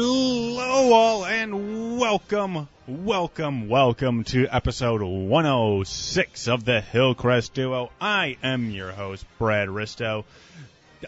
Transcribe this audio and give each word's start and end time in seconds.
Hello, 0.00 0.92
all, 0.92 1.24
and 1.24 1.98
welcome, 1.98 2.68
welcome, 2.86 3.68
welcome 3.68 4.22
to 4.22 4.46
episode 4.46 5.02
106 5.02 6.46
of 6.46 6.64
the 6.64 6.80
Hillcrest 6.80 7.52
Duo. 7.52 7.90
I 8.00 8.36
am 8.44 8.70
your 8.70 8.92
host, 8.92 9.26
Brad 9.38 9.66
Risto. 9.66 10.22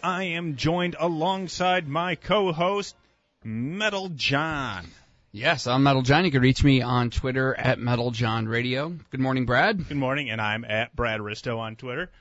I 0.03 0.23
am 0.23 0.57
joined 0.57 0.97
alongside 0.99 1.87
my 1.87 2.15
co-host, 2.15 2.97
Metal 3.45 4.09
John. 4.09 4.87
Yes, 5.31 5.67
I'm 5.67 5.83
Metal 5.83 6.01
John. 6.01 6.25
You 6.25 6.31
can 6.31 6.41
reach 6.41 6.61
me 6.61 6.81
on 6.81 7.11
Twitter 7.11 7.55
at 7.55 7.79
Metal 7.79 8.11
John 8.11 8.45
Radio. 8.45 8.89
Good 9.09 9.21
morning, 9.21 9.45
Brad. 9.45 9.87
Good 9.87 9.95
morning, 9.95 10.29
and 10.29 10.41
I'm 10.41 10.65
at 10.65 10.93
Brad 10.93 11.21
Risto 11.21 11.59
on 11.59 11.77
Twitter. 11.77 12.11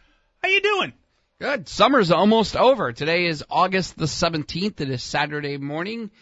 How 0.41 0.49
you 0.49 0.61
doing? 0.61 0.93
Good. 1.41 1.69
Summer's 1.69 2.13
almost 2.13 2.55
over. 2.55 2.93
Today 2.93 3.27
is 3.27 3.43
August 3.51 3.99
the 3.99 4.05
17th. 4.05 4.81
It 4.81 4.89
is 4.89 5.03
Saturday 5.03 5.57
morning, 5.57 6.13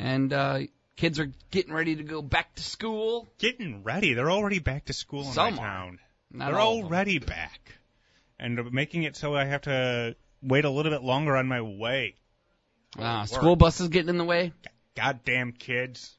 and 0.00 0.32
uh, 0.32 0.60
kids 0.96 1.20
are 1.20 1.30
getting 1.50 1.72
ready 1.72 1.96
to 1.96 2.02
go 2.02 2.22
back 2.22 2.54
to 2.54 2.62
school. 2.62 3.28
Getting 3.38 3.82
ready. 3.84 4.14
They're 4.14 4.30
already 4.30 4.58
back 4.58 4.86
to 4.86 4.92
school 4.92 5.22
in 5.22 5.32
Some 5.32 5.56
my 5.56 5.62
town. 5.62 5.98
They're 6.32 6.58
all 6.58 6.78
of 6.78 6.84
them. 6.84 6.86
already 6.86 7.18
back, 7.18 7.74
and 8.38 8.72
making 8.72 9.02
it 9.02 9.16
so 9.16 9.34
I 9.34 9.44
have 9.44 9.62
to 9.62 10.16
wait 10.42 10.64
a 10.64 10.70
little 10.70 10.90
bit 10.90 11.02
longer 11.02 11.36
on 11.36 11.46
my 11.46 11.60
way. 11.60 12.14
Ah, 12.98 13.24
school 13.24 13.56
buses 13.56 13.88
getting 13.88 14.08
in 14.08 14.18
the 14.18 14.24
way. 14.24 14.52
Goddamn 14.96 15.52
kids. 15.52 16.16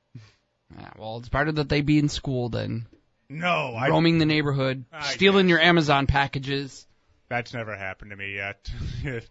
Yeah, 0.77 0.89
well, 0.97 1.17
it's 1.17 1.29
better 1.29 1.51
that 1.51 1.67
they 1.67 1.81
be 1.81 1.99
in 1.99 2.07
school 2.07 2.49
than 2.49 2.85
No, 3.29 3.73
I 3.75 3.89
roaming 3.89 4.19
the 4.19 4.25
neighborhood, 4.25 4.85
I 4.91 5.03
stealing 5.13 5.49
your 5.49 5.59
Amazon 5.59 6.07
packages. 6.07 6.85
That's 7.29 7.53
never 7.53 7.75
happened 7.75 8.11
to 8.11 8.17
me 8.17 8.35
yet. 8.35 8.69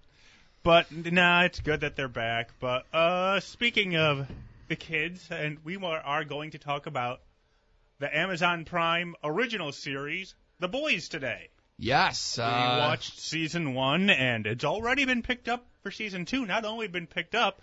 but 0.62 0.90
nah, 0.92 1.44
it's 1.44 1.60
good 1.60 1.80
that 1.80 1.96
they're 1.96 2.08
back. 2.08 2.50
But 2.58 2.86
uh, 2.94 3.40
speaking 3.40 3.96
of 3.96 4.26
the 4.70 4.76
kids, 4.76 5.28
and 5.30 5.58
we 5.64 5.76
are, 5.76 6.24
going 6.24 6.52
to 6.52 6.58
talk 6.58 6.86
about 6.86 7.20
the 7.98 8.16
Amazon 8.16 8.64
Prime 8.64 9.16
original 9.22 9.72
series, 9.72 10.36
The 10.60 10.68
Boys, 10.68 11.08
today. 11.08 11.48
Yes. 11.76 12.38
We 12.38 12.44
Uh, 12.44 12.78
watched 12.78 13.18
season 13.18 13.74
one, 13.74 14.10
and 14.10 14.46
it's 14.46 14.64
already 14.64 15.04
been 15.06 15.22
picked 15.22 15.48
up 15.48 15.66
for 15.82 15.90
season 15.90 16.24
two. 16.24 16.46
Not 16.46 16.64
only 16.64 16.86
been 16.86 17.08
picked 17.08 17.34
up, 17.34 17.60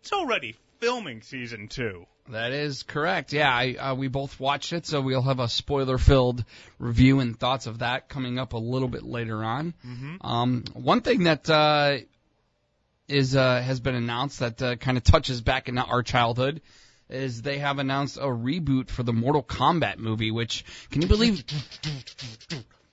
it's 0.00 0.12
already 0.12 0.54
filming 0.78 1.22
season 1.22 1.68
two. 1.68 2.06
That 2.28 2.52
is 2.52 2.82
correct. 2.82 3.32
Yeah, 3.32 3.50
I, 3.50 3.74
uh, 3.74 3.94
we 3.94 4.08
both 4.08 4.38
watched 4.38 4.74
it, 4.74 4.84
so 4.84 5.00
we'll 5.00 5.22
have 5.22 5.40
a 5.40 5.48
spoiler-filled 5.48 6.44
review 6.78 7.20
and 7.20 7.38
thoughts 7.38 7.66
of 7.66 7.78
that 7.78 8.10
coming 8.10 8.38
up 8.38 8.52
a 8.52 8.58
little 8.58 8.88
bit 8.88 9.04
later 9.04 9.42
on. 9.42 9.72
Mm-hmm. 9.86 10.16
Um, 10.20 10.64
one 10.74 11.00
thing 11.00 11.24
that 11.24 11.48
uh, 11.48 11.96
is 13.12 13.36
uh, 13.36 13.60
has 13.60 13.80
been 13.80 13.94
announced 13.94 14.40
that 14.40 14.62
uh, 14.62 14.76
kind 14.76 14.96
of 14.96 15.04
touches 15.04 15.40
back 15.40 15.68
in 15.68 15.78
our 15.78 16.02
childhood 16.02 16.62
is 17.10 17.42
they 17.42 17.58
have 17.58 17.78
announced 17.78 18.16
a 18.16 18.20
reboot 18.22 18.88
for 18.88 19.02
the 19.02 19.12
Mortal 19.12 19.42
Kombat 19.42 19.98
movie. 19.98 20.30
Which 20.30 20.64
can 20.90 21.02
you 21.02 21.08
believe? 21.08 21.44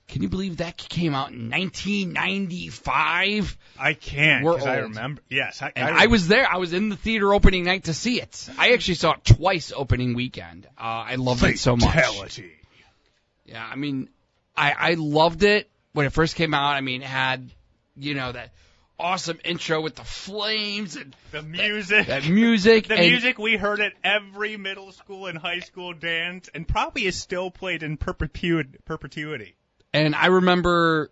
Can 0.08 0.22
you 0.22 0.28
believe 0.28 0.56
that 0.56 0.76
came 0.76 1.14
out 1.14 1.30
in 1.30 1.50
1995? 1.50 3.56
I 3.78 3.94
can't 3.94 4.44
We're 4.44 4.58
'cause 4.58 4.66
I 4.66 4.78
remember. 4.78 5.22
Yes, 5.30 5.62
I, 5.62 5.72
And 5.76 5.96
I 5.96 6.06
was 6.06 6.26
there. 6.26 6.50
I 6.50 6.56
was 6.56 6.72
in 6.72 6.88
the 6.88 6.96
theater 6.96 7.32
opening 7.32 7.64
night 7.64 7.84
to 7.84 7.94
see 7.94 8.20
it. 8.20 8.48
I 8.58 8.72
actually 8.72 8.94
saw 8.94 9.12
it 9.12 9.24
twice 9.24 9.72
opening 9.74 10.14
weekend. 10.14 10.66
Uh, 10.76 10.80
I 10.82 11.14
loved 11.14 11.44
it 11.44 11.60
so 11.60 11.76
much. 11.76 11.94
Fatality. 11.94 12.50
Yeah, 13.46 13.64
I 13.64 13.76
mean, 13.76 14.08
I 14.56 14.72
I 14.72 14.94
loved 14.94 15.44
it 15.44 15.70
when 15.92 16.06
it 16.06 16.12
first 16.12 16.34
came 16.34 16.54
out. 16.54 16.74
I 16.74 16.80
mean, 16.80 17.02
it 17.02 17.08
had 17.08 17.48
you 17.96 18.14
know 18.14 18.32
that 18.32 18.50
awesome 19.00 19.38
intro 19.44 19.80
with 19.80 19.96
the 19.96 20.04
flames 20.04 20.96
and 20.96 21.14
The 21.32 21.42
music. 21.42 22.06
that 22.06 22.26
music. 22.28 22.86
The 22.88 22.94
and, 22.94 23.08
music 23.10 23.38
we 23.38 23.56
heard 23.56 23.80
at 23.80 23.92
every 24.04 24.56
middle 24.56 24.92
school 24.92 25.26
and 25.26 25.36
high 25.38 25.60
school 25.60 25.92
dance, 25.94 26.48
and 26.54 26.66
probably 26.68 27.06
is 27.06 27.16
still 27.18 27.50
played 27.50 27.82
in 27.82 27.96
perpetuity. 27.96 28.78
perpetuity. 28.84 29.54
And 29.92 30.14
I 30.14 30.26
remember 30.26 31.10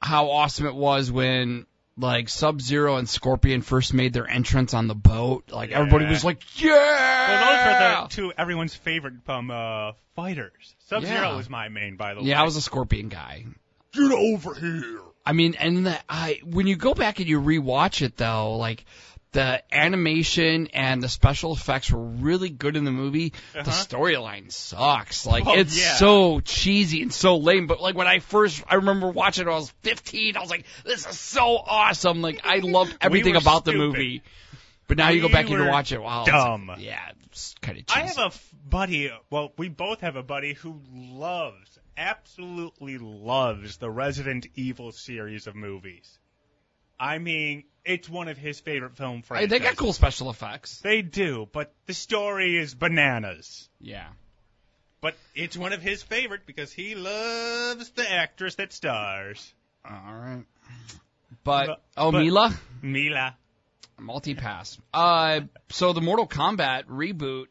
how 0.00 0.30
awesome 0.30 0.66
it 0.66 0.74
was 0.74 1.10
when 1.10 1.66
like 1.96 2.28
Sub 2.28 2.60
Zero 2.60 2.96
and 2.96 3.08
Scorpion 3.08 3.62
first 3.62 3.94
made 3.94 4.12
their 4.12 4.28
entrance 4.28 4.74
on 4.74 4.86
the 4.88 4.94
boat. 4.94 5.50
Like 5.50 5.70
everybody 5.70 6.06
was 6.06 6.24
like, 6.24 6.40
"Yeah!" 6.62 6.70
Well, 6.72 7.40
those 7.40 7.56
yeah. 7.66 7.98
are 8.00 8.08
the 8.08 8.14
two 8.14 8.32
everyone's 8.36 8.74
favorite 8.74 9.28
um, 9.28 9.50
uh, 9.50 9.92
fighters. 10.16 10.74
Sub 10.88 11.04
Zero 11.04 11.30
Yeah. 11.30 11.36
was 11.36 11.48
my 11.48 11.68
main, 11.68 11.96
by 11.96 12.14
the 12.14 12.20
way. 12.20 12.26
Yeah, 12.28 12.40
I 12.40 12.44
was 12.44 12.56
a 12.56 12.62
Scorpion 12.62 13.08
guy. 13.08 13.44
Get 13.92 14.10
over 14.12 14.54
here. 14.54 15.00
I 15.26 15.32
mean, 15.32 15.54
and 15.58 15.86
the, 15.86 15.98
I 16.08 16.40
when 16.44 16.66
you 16.66 16.76
go 16.76 16.94
back 16.94 17.18
and 17.20 17.28
you 17.28 17.40
rewatch 17.40 18.02
it 18.02 18.16
though, 18.16 18.56
like 18.56 18.84
the 19.32 19.62
animation 19.74 20.68
and 20.74 21.02
the 21.02 21.08
special 21.08 21.54
effects 21.54 21.90
were 21.90 22.04
really 22.04 22.50
good 22.50 22.76
in 22.76 22.84
the 22.84 22.92
movie. 22.92 23.32
The 23.52 23.60
Uh-huh. 23.60 23.70
storyline 23.70 24.52
sucks. 24.52 25.26
Like 25.26 25.44
Oh, 25.46 25.54
it's 25.54 25.76
yeah. 25.76 25.94
so 25.96 26.38
cheesy 26.40 27.02
and 27.02 27.12
so 27.12 27.38
lame. 27.38 27.66
But 27.66 27.80
like 27.80 27.96
when 27.96 28.06
I 28.06 28.20
first, 28.20 28.62
I 28.68 28.76
remember 28.76 29.08
watching 29.10 29.42
it, 29.42 29.46
when 29.46 29.54
I 29.54 29.58
was 29.58 29.70
15. 29.82 30.36
I 30.36 30.40
was 30.40 30.50
like, 30.50 30.66
this 30.84 31.04
is 31.06 31.18
so 31.18 31.56
awesome. 31.56 32.22
Like 32.22 32.42
I 32.44 32.58
loved 32.62 32.96
everything 33.00 33.32
were 33.32 33.40
about 33.40 33.64
the 33.64 33.72
movie. 33.72 34.22
But 34.86 34.98
now 34.98 35.08
you 35.08 35.20
go 35.22 35.28
back 35.30 35.48
and 35.50 35.58
you 35.58 35.66
watch 35.68 35.90
it. 35.92 36.00
Wow, 36.02 36.22
it's- 36.22 36.36
dumb. 36.44 36.70
yeah, 36.78 37.00
it's 37.24 37.54
kind 37.62 37.78
of 37.78 37.86
cheesy. 37.86 38.00
I 38.00 38.06
have 38.06 38.18
a 38.18 38.26
f- 38.26 38.50
buddy. 38.68 39.10
Well, 39.30 39.52
we 39.56 39.68
both 39.70 40.02
have 40.02 40.14
a 40.16 40.22
buddy 40.22 40.52
who 40.52 40.78
loves, 40.92 41.78
absolutely 41.96 42.98
loves 42.98 43.76
the 43.78 43.90
Resident 43.90 44.46
Evil 44.54 44.92
series 44.92 45.46
of 45.46 45.54
movies. 45.54 46.18
I 46.98 47.18
mean, 47.18 47.64
it's 47.84 48.08
one 48.08 48.28
of 48.28 48.38
his 48.38 48.60
favorite 48.60 48.96
film 48.96 49.16
Hey, 49.18 49.22
franchises. 49.22 49.50
they 49.50 49.58
got 49.58 49.76
cool 49.76 49.92
special 49.92 50.30
effects. 50.30 50.80
They 50.80 51.02
do, 51.02 51.48
but 51.52 51.72
the 51.86 51.94
story 51.94 52.56
is 52.56 52.74
bananas. 52.74 53.68
Yeah. 53.80 54.06
But 55.00 55.16
it's 55.34 55.56
one 55.56 55.72
of 55.72 55.82
his 55.82 56.02
favorite 56.02 56.46
because 56.46 56.72
he 56.72 56.94
loves 56.94 57.90
the 57.90 58.10
actress 58.10 58.54
that 58.56 58.72
stars, 58.72 59.52
All 59.84 59.90
right. 60.14 60.44
But, 61.42 61.66
But- 61.66 61.82
oh, 61.96 62.12
but- 62.12 62.20
Mila. 62.22 62.54
Mila. 62.80 63.36
Multi-pass. 63.98 64.78
Uh, 64.92 65.42
so 65.68 65.92
the 65.92 66.00
Mortal 66.00 66.26
Kombat 66.26 66.84
reboot. 66.86 67.46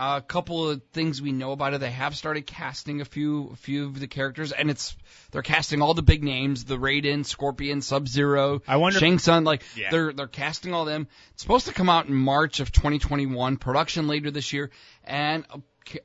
A 0.00 0.22
couple 0.22 0.70
of 0.70 0.80
things 0.92 1.20
we 1.20 1.32
know 1.32 1.50
about 1.50 1.74
it. 1.74 1.80
They 1.80 1.90
have 1.90 2.16
started 2.16 2.46
casting 2.46 3.00
a 3.00 3.04
few, 3.04 3.50
a 3.52 3.56
few 3.56 3.86
of 3.86 3.98
the 3.98 4.06
characters, 4.06 4.52
and 4.52 4.70
it's 4.70 4.96
they're 5.32 5.42
casting 5.42 5.82
all 5.82 5.92
the 5.94 6.02
big 6.02 6.22
names: 6.22 6.64
the 6.64 6.76
Raiden, 6.78 7.26
Scorpion, 7.26 7.82
Sub 7.82 8.06
Zero, 8.06 8.62
I 8.68 8.76
wonder- 8.76 9.00
Shang 9.00 9.18
Tsung. 9.18 9.42
Like 9.42 9.64
Yeah. 9.76 9.90
they're 9.90 10.12
they're 10.12 10.28
casting 10.28 10.72
all 10.72 10.84
them. 10.84 11.08
It's 11.32 11.42
supposed 11.42 11.66
to 11.66 11.74
come 11.74 11.90
out 11.90 12.06
in 12.06 12.14
March 12.14 12.60
of 12.60 12.70
2021. 12.70 13.56
Production 13.56 14.06
later 14.06 14.30
this 14.30 14.52
year, 14.52 14.70
and 15.02 15.44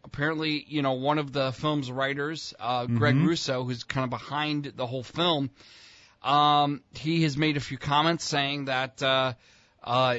apparently, 0.03 0.65
you 0.67 0.81
know, 0.81 0.93
one 0.93 1.19
of 1.19 1.31
the 1.31 1.51
film's 1.51 1.91
writers, 1.91 2.53
uh, 2.59 2.87
Greg 2.87 3.15
Russo, 3.17 3.63
who's 3.63 3.83
kind 3.83 4.05
of 4.05 4.09
behind 4.09 4.73
the 4.75 4.87
whole 4.87 5.03
film, 5.03 5.51
um, 6.23 6.81
he 6.95 7.23
has 7.23 7.37
made 7.37 7.57
a 7.57 7.59
few 7.59 7.77
comments 7.77 8.23
saying 8.23 8.65
that 8.65 9.03
uh, 9.03 9.33
uh, 9.83 10.17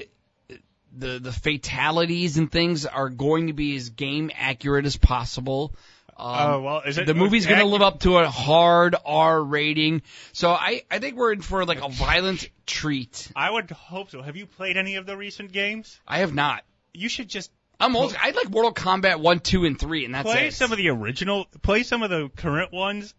the 0.96 1.18
the 1.18 1.32
fatalities 1.32 2.36
and 2.36 2.50
things 2.50 2.86
are 2.86 3.08
going 3.08 3.48
to 3.48 3.52
be 3.52 3.76
as 3.76 3.90
game 3.90 4.30
accurate 4.34 4.86
as 4.86 4.96
possible. 4.96 5.74
Um, 6.16 6.36
Oh 6.38 6.60
well, 6.60 6.82
is 6.86 6.98
it 6.98 7.06
the 7.06 7.14
movie's 7.14 7.46
going 7.46 7.60
to 7.60 7.66
live 7.66 7.82
up 7.82 8.00
to 8.00 8.18
a 8.18 8.28
hard 8.28 8.94
R 9.04 9.42
rating, 9.42 10.02
so 10.32 10.50
I 10.50 10.82
I 10.90 11.00
think 11.00 11.16
we're 11.16 11.32
in 11.32 11.42
for 11.42 11.64
like 11.64 11.82
a 11.82 11.88
violent 11.88 12.48
treat. 12.66 13.30
I 13.34 13.50
would 13.50 13.70
hope 13.70 14.10
so. 14.10 14.22
Have 14.22 14.36
you 14.36 14.46
played 14.46 14.76
any 14.76 14.94
of 14.94 15.06
the 15.06 15.16
recent 15.16 15.52
games? 15.52 15.98
I 16.06 16.18
have 16.18 16.32
not. 16.32 16.62
You 16.92 17.08
should 17.08 17.28
just 17.28 17.50
I'm 17.80 17.96
old. 17.96 18.16
I 18.20 18.30
like 18.30 18.50
Mortal 18.50 18.72
Kombat 18.72 19.20
one, 19.20 19.40
two, 19.40 19.64
and 19.64 19.78
three, 19.78 20.04
and 20.04 20.14
that's 20.14 20.24
play 20.24 20.48
it. 20.48 20.54
some 20.54 20.72
of 20.72 20.78
the 20.78 20.88
original. 20.90 21.46
Play 21.62 21.82
some 21.82 22.02
of 22.02 22.10
the 22.10 22.30
current 22.36 22.72
ones. 22.72 23.14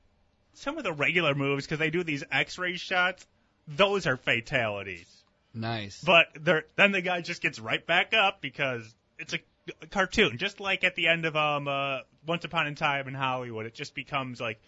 Some 0.53 0.77
of 0.77 0.83
the 0.83 0.93
regular 0.93 1.35
moves 1.35 1.65
because 1.65 1.79
they 1.79 1.89
do 1.89 2.03
these 2.03 2.23
X-ray 2.31 2.77
shots. 2.77 3.27
Those 3.67 4.07
are 4.07 4.15
fatalities. 4.15 5.14
Nice. 5.55 6.01
But 6.01 6.27
then 6.75 6.91
the 6.91 7.01
guy 7.01 7.21
just 7.21 7.41
gets 7.41 7.59
right 7.59 7.85
back 7.85 8.13
up 8.13 8.41
because 8.41 8.93
it's 9.17 9.33
a, 9.33 9.39
a 9.81 9.87
cartoon. 9.87 10.37
Just 10.37 10.59
like 10.59 10.83
at 10.83 10.95
the 10.95 11.07
end 11.07 11.25
of 11.25 11.35
um 11.35 11.67
uh, 11.67 11.99
Once 12.25 12.45
Upon 12.45 12.67
a 12.67 12.75
Time 12.75 13.07
in 13.07 13.13
Hollywood, 13.13 13.65
it 13.65 13.73
just 13.73 13.95
becomes 13.95 14.39
like, 14.39 14.59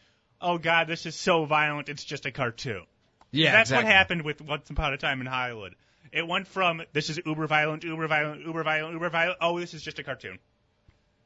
oh 0.41 0.57
god, 0.57 0.87
this 0.87 1.05
is 1.05 1.15
so 1.15 1.45
violent. 1.45 1.89
It's 1.89 2.03
just 2.03 2.25
a 2.25 2.31
cartoon. 2.31 2.85
yeah, 3.31 3.51
That's 3.51 3.69
exactly. 3.69 3.85
what 3.85 3.93
happened 3.93 4.21
with 4.23 4.41
Once 4.41 4.69
Upon 4.69 4.93
a 4.93 4.97
Time 4.97 5.21
in 5.21 5.27
Hollywood. 5.27 5.75
It 6.11 6.25
went 6.27 6.47
from 6.47 6.81
this 6.93 7.09
is 7.09 7.19
uber 7.25 7.47
violent, 7.47 7.83
uber 7.83 8.07
violent, 8.07 8.45
uber 8.45 8.63
violent, 8.63 8.93
uber 8.93 9.09
violent. 9.09 9.37
Oh, 9.41 9.59
this 9.59 9.73
is 9.73 9.81
just 9.81 9.99
a 9.99 10.03
cartoon. 10.03 10.39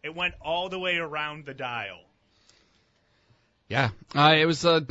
It 0.04 0.16
went 0.16 0.34
all 0.42 0.69
the 0.69 0.80
way 0.80 0.98
around 0.98 1.46
the 1.46 1.54
dial. 1.54 2.00
Yeah, 3.69 3.92
uh, 4.16 4.34
it 4.38 4.46
was 4.46 4.66
a 4.66 4.86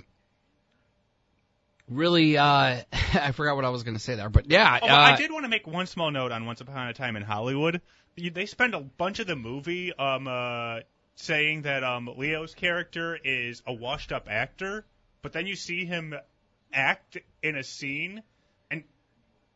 really. 1.90 2.38
Uh, 2.38 2.82
I 2.92 3.32
forgot 3.32 3.56
what 3.56 3.64
I 3.64 3.68
was 3.70 3.82
going 3.82 3.96
to 3.96 4.02
say 4.02 4.14
there, 4.14 4.30
but 4.30 4.50
yeah, 4.50 4.78
Oh, 4.80 4.86
uh, 4.86 4.90
I 4.90 5.16
did 5.16 5.30
want 5.30 5.44
to 5.44 5.48
make 5.48 5.66
one 5.66 5.86
small 5.86 6.10
note 6.10 6.32
on 6.32 6.46
Once 6.46 6.60
Upon 6.60 6.88
a 6.88 6.94
Time 6.94 7.16
in 7.16 7.22
Hollywood. 7.22 7.80
They 8.16 8.46
spend 8.46 8.74
a 8.74 8.80
bunch 8.80 9.18
of 9.18 9.26
the 9.26 9.36
movie 9.36 9.92
um, 9.92 10.26
uh, 10.28 10.80
saying 11.16 11.62
that 11.62 11.84
um, 11.84 12.08
Leo's 12.16 12.54
character 12.54 13.18
is 13.22 13.62
a 13.66 13.72
washed-up 13.72 14.28
actor, 14.30 14.84
but 15.22 15.32
then 15.32 15.46
you 15.46 15.56
see 15.56 15.84
him 15.84 16.14
act 16.72 17.18
in 17.42 17.56
a 17.56 17.64
scene, 17.64 18.22
and 18.70 18.84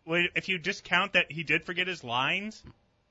if 0.06 0.48
you 0.48 0.58
discount 0.58 1.12
that 1.14 1.30
he 1.30 1.42
did 1.42 1.64
forget 1.64 1.86
his 1.86 2.04
lines, 2.04 2.62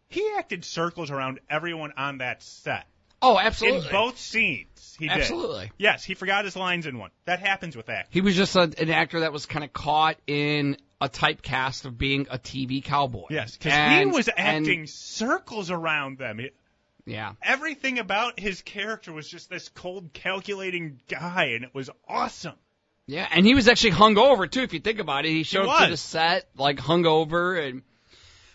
he 0.10 0.34
acted 0.38 0.66
circles 0.66 1.12
around 1.12 1.40
everyone 1.50 1.94
on 1.98 2.20
that 2.20 2.44
set. 2.44 2.86
Oh, 3.24 3.40
absolutely. 3.40 3.86
In 3.88 3.92
both 3.92 4.18
scenes, 4.20 4.96
he 5.00 5.08
did. 5.08 5.18
absolutely. 5.18 5.72
Yes, 5.78 6.04
he 6.04 6.14
forgot 6.14 6.46
his 6.46 6.56
lines 6.56 6.86
in 6.86 6.98
one. 7.00 7.10
That 7.25 7.40
happens 7.40 7.75
with 7.75 7.90
acting. 7.90 8.12
He 8.14 8.22
was 8.22 8.36
just 8.36 8.56
a, 8.56 8.62
an 8.78 8.90
actor 8.90 9.22
that 9.22 9.31
was 9.34 9.46
kind 9.46 9.64
of 9.64 9.72
caught 9.74 10.18
in 10.28 10.78
a 11.02 11.10
typecast 11.10 11.86
of 11.86 11.98
being 11.98 12.28
a 12.30 12.38
TV 12.38 12.84
cowboy. 12.84 13.25
Yes, 13.30 13.58
because 13.58 13.74
he 13.74 13.80
And- 13.80 14.12
was 14.14 14.28
and- 14.28 14.66
acting 14.66 14.88
circles 14.88 15.72
around 15.72 16.18
them. 16.18 16.40
It- 16.40 16.56
yeah. 17.06 17.34
everything 17.42 18.00
about 18.00 18.40
his 18.40 18.62
character 18.62 19.12
was 19.12 19.28
just 19.28 19.50
this 19.50 19.68
cold, 19.70 20.14
calculating 20.14 21.02
guy, 21.10 21.52
and 21.56 21.64
it 21.66 21.74
was 21.74 21.90
awesome. 22.08 22.56
Yeah, 23.08 23.28
and 23.30 23.46
he 23.46 23.54
was 23.56 23.68
actually 23.68 23.92
hungover 23.92 24.50
too. 24.50 24.62
If 24.62 24.74
you 24.74 24.80
think 24.80 25.00
about 25.00 25.25
it, 25.25 25.30
he 25.31 25.44
showed 25.44 25.68
up 25.68 25.84
to 25.84 25.90
the 25.90 25.98
set 25.98 26.48
like 26.56 26.78
hungover, 26.78 27.62
and 27.68 27.81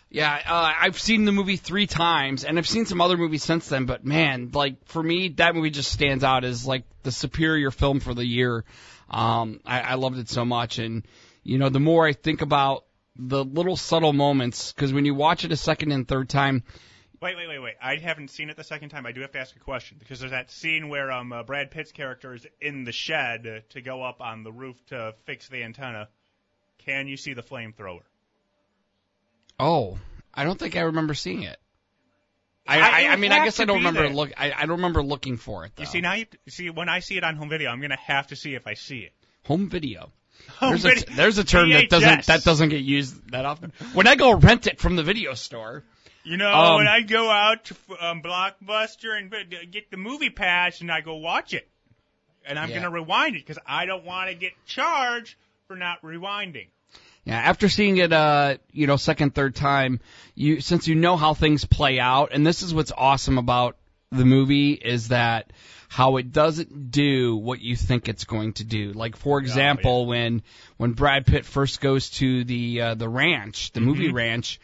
yeah, 0.09 0.41
uh, 0.47 0.73
I've 0.79 0.99
seen 0.99 1.25
the 1.25 1.31
movie 1.31 1.57
three 1.57 1.85
times, 1.85 2.43
and 2.43 2.57
I've 2.57 2.67
seen 2.67 2.85
some 2.85 2.99
other 2.99 3.15
movies 3.15 3.43
since 3.43 3.67
then. 3.67 3.85
But 3.85 4.03
man, 4.03 4.49
like 4.53 4.85
for 4.85 5.01
me, 5.01 5.29
that 5.37 5.55
movie 5.55 5.69
just 5.69 5.91
stands 5.91 6.23
out 6.23 6.43
as 6.43 6.65
like 6.65 6.83
the 7.03 7.11
superior 7.11 7.69
film 7.69 7.99
for 7.99 8.13
the 8.13 8.25
year. 8.25 8.65
Um, 9.09 9.59
I, 9.65 9.81
I 9.81 9.93
loved 9.95 10.17
it 10.17 10.29
so 10.29 10.45
much, 10.45 10.79
and 10.79 11.05
you 11.43 11.57
know, 11.57 11.69
the 11.69 11.79
more 11.79 12.07
I 12.07 12.13
think 12.13 12.41
about 12.41 12.85
the 13.15 13.43
little 13.43 13.75
subtle 13.75 14.13
moments, 14.13 14.71
because 14.71 14.93
when 14.93 15.05
you 15.05 15.13
watch 15.13 15.45
it 15.45 15.51
a 15.51 15.57
second 15.57 15.91
and 15.91 16.07
third 16.07 16.29
time, 16.29 16.63
Wait, 17.21 17.35
wait, 17.35 17.49
wait, 17.49 17.59
wait. 17.59 17.75
I 17.81 17.97
haven't 17.97 18.29
seen 18.29 18.49
it 18.49 18.55
the 18.55 18.63
second 18.63 18.89
time. 18.89 19.05
I 19.05 19.11
do 19.11 19.19
have 19.19 19.33
to 19.33 19.39
ask 19.39 19.53
a 19.53 19.59
question 19.59 19.97
because 19.99 20.21
there's 20.21 20.31
that 20.31 20.49
scene 20.51 20.87
where 20.87 21.11
um 21.11 21.33
uh, 21.33 21.43
Brad 21.43 21.69
Pitt's 21.69 21.91
character 21.91 22.33
is 22.33 22.47
in 22.61 22.85
the 22.85 22.93
shed 22.93 23.63
to 23.69 23.81
go 23.81 24.01
up 24.01 24.21
on 24.21 24.43
the 24.43 24.51
roof 24.53 24.77
to 24.87 25.13
fix 25.25 25.49
the 25.49 25.63
antenna. 25.63 26.07
Can 26.77 27.07
you 27.07 27.17
see 27.17 27.33
the 27.33 27.43
flamethrower? 27.43 28.03
Oh, 29.59 29.97
I 30.33 30.43
don't 30.43 30.57
think 30.57 30.75
I 30.75 30.81
remember 30.81 31.13
seeing 31.13 31.43
it. 31.43 31.57
I, 32.67 32.77
I- 32.77 32.79
I, 32.79 32.99
it 33.01 33.07
I 33.07 33.09
would 33.11 33.19
mean, 33.19 33.31
I 33.31 33.43
guess 33.45 33.59
I 33.59 33.65
don't 33.65 33.77
remember 33.77 34.03
there. 34.03 34.13
look. 34.13 34.31
I, 34.37 34.51
I 34.51 34.61
don't 34.61 34.77
remember 34.77 35.01
looking 35.03 35.37
for 35.37 35.65
it. 35.65 35.71
Though. 35.75 35.81
You 35.83 35.87
see 35.87 36.01
now, 36.01 36.13
you 36.13 36.25
see 36.47 36.69
when 36.69 36.87
I 36.89 36.99
see 36.99 37.17
it 37.17 37.23
on 37.23 37.35
home 37.35 37.49
video, 37.49 37.69
I'm 37.71 37.81
gonna 37.81 37.97
have 37.97 38.27
to 38.27 38.35
see 38.35 38.53
if 38.55 38.67
I 38.67 38.75
see 38.75 38.99
it. 38.99 39.13
home 39.45 39.69
video. 39.69 40.11
Home 40.59 40.77
There's 40.77 41.03
a, 41.03 41.05
there's 41.15 41.37
a 41.37 41.43
term 41.43 41.69
that 41.71 41.89
doesn't 41.89 42.25
that 42.27 42.43
doesn't 42.43 42.69
get 42.69 42.81
used 42.81 43.31
that 43.31 43.45
often. 43.45 43.73
When 43.93 44.07
I 44.07 44.15
go 44.15 44.33
rent 44.35 44.67
it 44.67 44.79
from 44.79 44.95
the 44.95 45.03
video 45.03 45.33
store, 45.33 45.83
You 46.23 46.37
know, 46.37 46.51
Um, 46.53 46.75
when 46.77 46.87
I 46.87 47.01
go 47.01 47.29
out 47.29 47.65
to 47.65 47.75
um, 47.99 48.21
Blockbuster 48.21 49.17
and 49.17 49.33
uh, 49.33 49.37
get 49.69 49.91
the 49.91 49.97
movie 49.97 50.29
pass 50.29 50.79
and 50.81 50.91
I 50.91 51.01
go 51.01 51.15
watch 51.17 51.53
it, 51.53 51.67
and 52.45 52.57
I'm 52.57 52.69
Yeah. 52.69 52.75
gonna 52.77 52.89
rewind 52.91 53.35
it 53.35 53.45
because 53.45 53.61
I 53.65 53.85
don't 53.85 54.05
want 54.05 54.29
to 54.29 54.35
get 54.35 54.53
charged 54.65 55.35
for 55.67 55.75
not 55.75 56.01
rewinding. 56.03 56.67
Yeah, 57.29 57.37
after 57.37 57.69
seeing 57.69 57.97
it, 57.97 58.11
uh, 58.11 58.57
you 58.71 58.87
know, 58.87 58.95
second, 58.95 59.35
third 59.35 59.53
time, 59.53 59.99
you 60.33 60.61
since 60.61 60.87
you 60.87 60.95
know 60.95 61.15
how 61.15 61.35
things 61.35 61.63
play 61.63 61.99
out, 61.99 62.29
and 62.31 62.45
this 62.45 62.63
is 62.63 62.73
what's 62.73 62.91
awesome 62.91 63.37
about 63.37 63.77
the 64.09 64.25
movie 64.25 64.71
is 64.71 65.09
that 65.09 65.53
how 65.89 66.17
it 66.17 66.31
doesn't 66.31 66.89
do 66.89 67.37
what 67.37 67.61
you 67.61 67.75
think 67.75 68.09
it's 68.09 68.23
going 68.23 68.53
to 68.53 68.63
do. 68.63 68.93
Like 68.93 69.15
for 69.15 69.37
example, 69.37 70.07
when 70.07 70.41
when 70.77 70.93
Brad 70.93 71.27
Pitt 71.27 71.45
first 71.45 71.81
goes 71.81 72.09
to 72.11 72.43
the 72.45 72.81
uh, 72.81 72.95
the 72.95 73.07
ranch, 73.07 73.73
the 73.73 73.81
movie 73.81 74.11
ranch, 74.11 74.59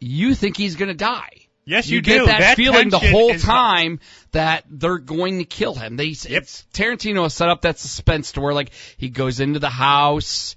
you 0.00 0.34
think 0.34 0.56
he's 0.56 0.74
going 0.74 0.88
to 0.88 0.94
die. 0.94 1.46
Yes, 1.64 1.88
you, 1.88 1.96
you, 1.96 2.02
get 2.02 2.18
do. 2.18 2.26
that, 2.26 2.56
feeling 2.56 2.88
the 2.88 2.98
whole 2.98 3.34
time 3.34 4.00
that 4.32 4.64
they're 4.68 4.98
going 4.98 5.38
to 5.38 5.44
kill 5.44 5.76
him. 5.76 5.96
They 5.96 6.06
Yep. 6.06 6.42
it's, 6.42 6.66
Tarantino 6.72 7.22
has 7.22 7.34
set 7.34 7.48
up 7.48 7.60
that 7.60 7.78
suspense 7.78 8.32
to 8.32 8.40
where 8.40 8.54
like 8.54 8.72
he 8.96 9.08
goes 9.08 9.38
into 9.38 9.60
the 9.60 9.70
house, 9.70 10.56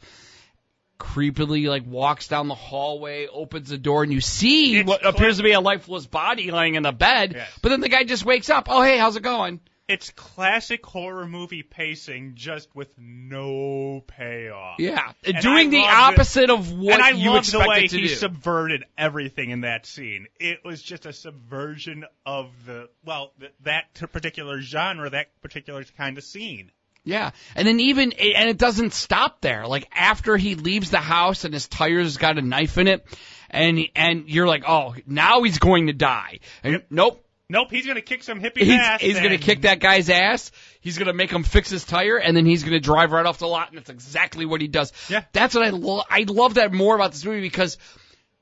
creepily 0.99 1.67
like 1.67 1.85
walks 1.85 2.27
down 2.27 2.47
the 2.47 2.55
hallway, 2.55 3.27
opens 3.27 3.69
the 3.69 3.77
door, 3.77 4.03
and 4.03 4.11
you 4.13 4.21
see 4.21 4.77
It's 4.77 4.87
what 4.87 5.01
cla- 5.01 5.09
appears 5.09 5.37
to 5.37 5.43
be 5.43 5.51
a 5.51 5.59
lifeless 5.61 6.05
body 6.05 6.51
lying 6.51 6.75
in 6.75 6.83
the 6.83 6.91
bed. 6.91 7.33
Yes. 7.35 7.49
But 7.61 7.69
then 7.69 7.81
the 7.81 7.89
guy 7.89 8.03
just 8.03 8.25
wakes 8.25 8.49
up. 8.49 8.67
Oh 8.69 8.81
hey, 8.81 8.97
how's 8.97 9.15
it 9.15 9.23
going? 9.23 9.59
It's 9.85 10.11
classic 10.11 10.85
horror 10.85 11.27
movie 11.27 11.61
pacing, 11.61 12.35
just 12.35 12.73
with 12.73 12.87
no 12.97 14.01
payoff. 14.07 14.79
Yeah, 14.79 15.11
And 15.25 15.39
doing 15.41 15.71
the 15.71 15.79
loved 15.79 15.89
it. 15.89 15.93
opposite 16.19 16.49
of 16.49 16.71
what 16.71 16.93
and 16.93 17.03
I 17.03 17.09
you 17.09 17.31
loved 17.31 17.51
the 17.51 17.59
way 17.59 17.81
he 17.81 17.87
do. 17.89 18.07
subverted 18.07 18.85
everything 18.97 19.49
in 19.49 19.61
that 19.61 19.85
scene. 19.85 20.27
It 20.39 20.59
was 20.63 20.81
just 20.81 21.05
a 21.05 21.11
subversion 21.11 22.05
of 22.25 22.49
the 22.65 22.87
well, 23.03 23.33
th- 23.39 23.51
that 23.63 23.93
particular 24.13 24.61
genre, 24.61 25.09
that 25.09 25.41
particular 25.41 25.83
kind 25.97 26.17
of 26.17 26.23
scene. 26.23 26.71
Yeah, 27.05 27.31
and 27.55 27.67
then 27.67 27.79
even 27.79 28.13
and 28.13 28.49
it 28.49 28.57
doesn't 28.57 28.93
stop 28.93 29.41
there. 29.41 29.67
Like 29.67 29.89
after 29.93 30.37
he 30.37 30.55
leaves 30.55 30.89
the 30.89 30.99
house 30.99 31.43
and 31.43 31.53
his 31.53 31.67
tires 31.67 32.17
got 32.17 32.37
a 32.37 32.41
knife 32.41 32.77
in 32.77 32.87
it, 32.87 33.05
and 33.49 33.79
and 33.95 34.29
you're 34.29 34.47
like, 34.47 34.63
oh, 34.67 34.95
now 35.05 35.43
he's 35.43 35.59
going 35.59 35.87
to 35.87 35.93
die. 35.93 36.39
And 36.63 36.83
nope, 36.89 37.23
Nope, 37.49 37.69
he's 37.71 37.85
gonna 37.85 38.01
kick 38.01 38.23
some 38.23 38.39
hippie 38.39 38.59
he's 38.59 38.79
ass. 38.79 39.01
he's 39.01 39.19
gonna 39.19 39.37
kick 39.37 39.61
that 39.61 39.79
guy's 39.79 40.09
ass. 40.09 40.51
He's 40.79 40.97
gonna 40.97 41.13
make 41.13 41.29
him 41.29 41.43
fix 41.43 41.69
his 41.69 41.85
tire, 41.85 42.17
and 42.17 42.35
then 42.35 42.45
he's 42.45 42.63
gonna 42.63 42.79
drive 42.79 43.11
right 43.11 43.25
off 43.25 43.37
the 43.37 43.47
lot, 43.47 43.69
and 43.69 43.77
that's 43.77 43.89
exactly 43.89 44.45
what 44.45 44.61
he 44.61 44.67
does. 44.67 44.91
Yeah. 45.09 45.23
that's 45.33 45.53
what 45.53 45.63
I 45.63 45.69
love. 45.69 46.05
I 46.09 46.25
love 46.27 46.55
that 46.55 46.73
more 46.73 46.95
about 46.95 47.11
this 47.11 47.23
movie 47.23 47.41
because. 47.41 47.77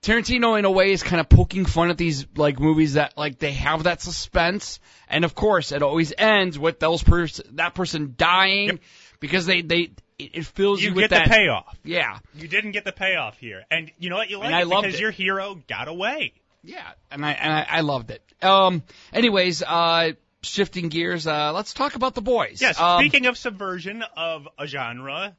Tarantino, 0.03 0.57
in 0.57 0.65
a 0.65 0.71
way, 0.71 0.91
is 0.91 1.03
kind 1.03 1.19
of 1.19 1.29
poking 1.29 1.65
fun 1.65 1.91
at 1.91 1.97
these 1.97 2.25
like 2.35 2.59
movies 2.59 2.93
that 2.93 3.17
like 3.17 3.37
they 3.37 3.51
have 3.51 3.83
that 3.83 4.01
suspense, 4.01 4.79
and 5.07 5.23
of 5.23 5.35
course, 5.35 5.71
it 5.71 5.83
always 5.83 6.11
ends 6.17 6.57
with 6.57 6.79
those 6.79 7.03
pers- 7.03 7.41
that 7.51 7.75
person 7.75 8.15
dying 8.17 8.67
Yep. 8.69 8.79
because 9.19 9.45
they 9.45 9.61
they 9.61 9.91
it, 10.17 10.45
fills 10.45 10.81
you, 10.81 10.89
You 10.89 10.95
with 10.95 11.03
get 11.03 11.09
that. 11.11 11.23
the 11.25 11.29
payoff. 11.35 11.77
Yeah, 11.83 12.17
You 12.33 12.47
didn't 12.47 12.71
get 12.71 12.83
the 12.83 12.91
payoff 12.91 13.37
here, 13.37 13.63
and 13.69 13.91
you 13.99 14.09
know 14.09 14.15
what? 14.15 14.29
You 14.31 14.37
like 14.39 14.47
And 14.47 14.55
I 14.55 14.61
it 14.61 14.67
loved 14.67 14.85
because 14.87 14.99
it. 14.99 15.01
your 15.03 15.11
hero 15.11 15.61
got 15.67 15.87
away. 15.87 16.33
yeah, 16.63 16.81
and 17.11 17.23
I 17.23 17.31
and 17.33 17.53
I, 17.53 17.67
I 17.69 17.81
loved 17.81 18.09
it. 18.09 18.23
Um, 18.43 18.81
anyways, 19.13 19.61
uh, 19.61 20.13
shifting 20.41 20.89
gears, 20.89 21.27
uh, 21.27 21.53
let's 21.53 21.73
talk 21.75 21.93
about 21.93 22.15
the 22.15 22.21
boys. 22.23 22.59
Yes. 22.59 22.79
Um, 22.79 23.01
speaking 23.01 23.27
of 23.27 23.37
subversion 23.37 24.03
of 24.17 24.47
a 24.57 24.65
genre, 24.65 25.37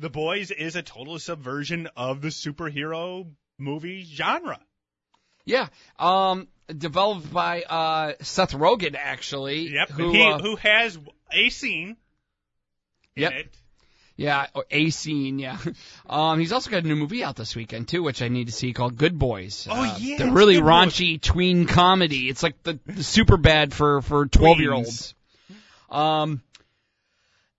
The 0.00 0.10
Boys 0.10 0.50
is 0.50 0.74
a 0.74 0.82
total 0.82 1.20
subversion 1.20 1.88
of 1.96 2.20
the 2.20 2.28
superhero 2.28 3.28
movie 3.62 4.04
genre. 4.04 4.58
yeah, 5.44 5.68
um, 5.98 6.48
developed 6.68 7.32
by 7.32 7.62
uh 7.62 8.12
Seth 8.20 8.52
Rogen 8.52 8.96
actually. 8.98 9.68
Yep. 9.72 9.90
Who, 9.90 10.12
he 10.12 10.22
uh, 10.22 10.38
who 10.38 10.56
has 10.56 10.98
a 11.32 11.48
scene 11.50 11.96
in 13.16 13.22
Yep. 13.22 13.32
it. 13.32 13.54
Yeah, 14.16 14.46
a 14.70 14.90
scene. 14.90 15.38
Yeah. 15.38 15.56
Um, 16.06 16.38
he's 16.40 16.52
also 16.52 16.70
got 16.70 16.84
a 16.84 16.86
new 16.86 16.96
movie 16.96 17.24
out 17.24 17.36
this 17.36 17.56
weekend 17.56 17.88
too, 17.88 18.02
which 18.02 18.20
I 18.20 18.28
need 18.28 18.48
to 18.48 18.52
see 18.52 18.74
called 18.74 18.98
Good 18.98 19.18
Boys. 19.18 19.66
Oh, 19.70 19.74
Uh, 19.74 19.96
yeah, 19.98 20.18
the 20.18 20.30
really 20.30 20.56
raunchy 20.56 21.18
tween 21.20 21.66
comedy. 21.66 22.28
It's 22.28 22.42
like 22.42 22.62
the, 22.62 22.78
the 22.84 23.00
Superbad 23.02 23.72
for 23.72 24.02
for 24.02 24.26
twelve 24.26 24.58
year 24.60 24.72
olds. 24.74 25.14
Um. 25.90 26.42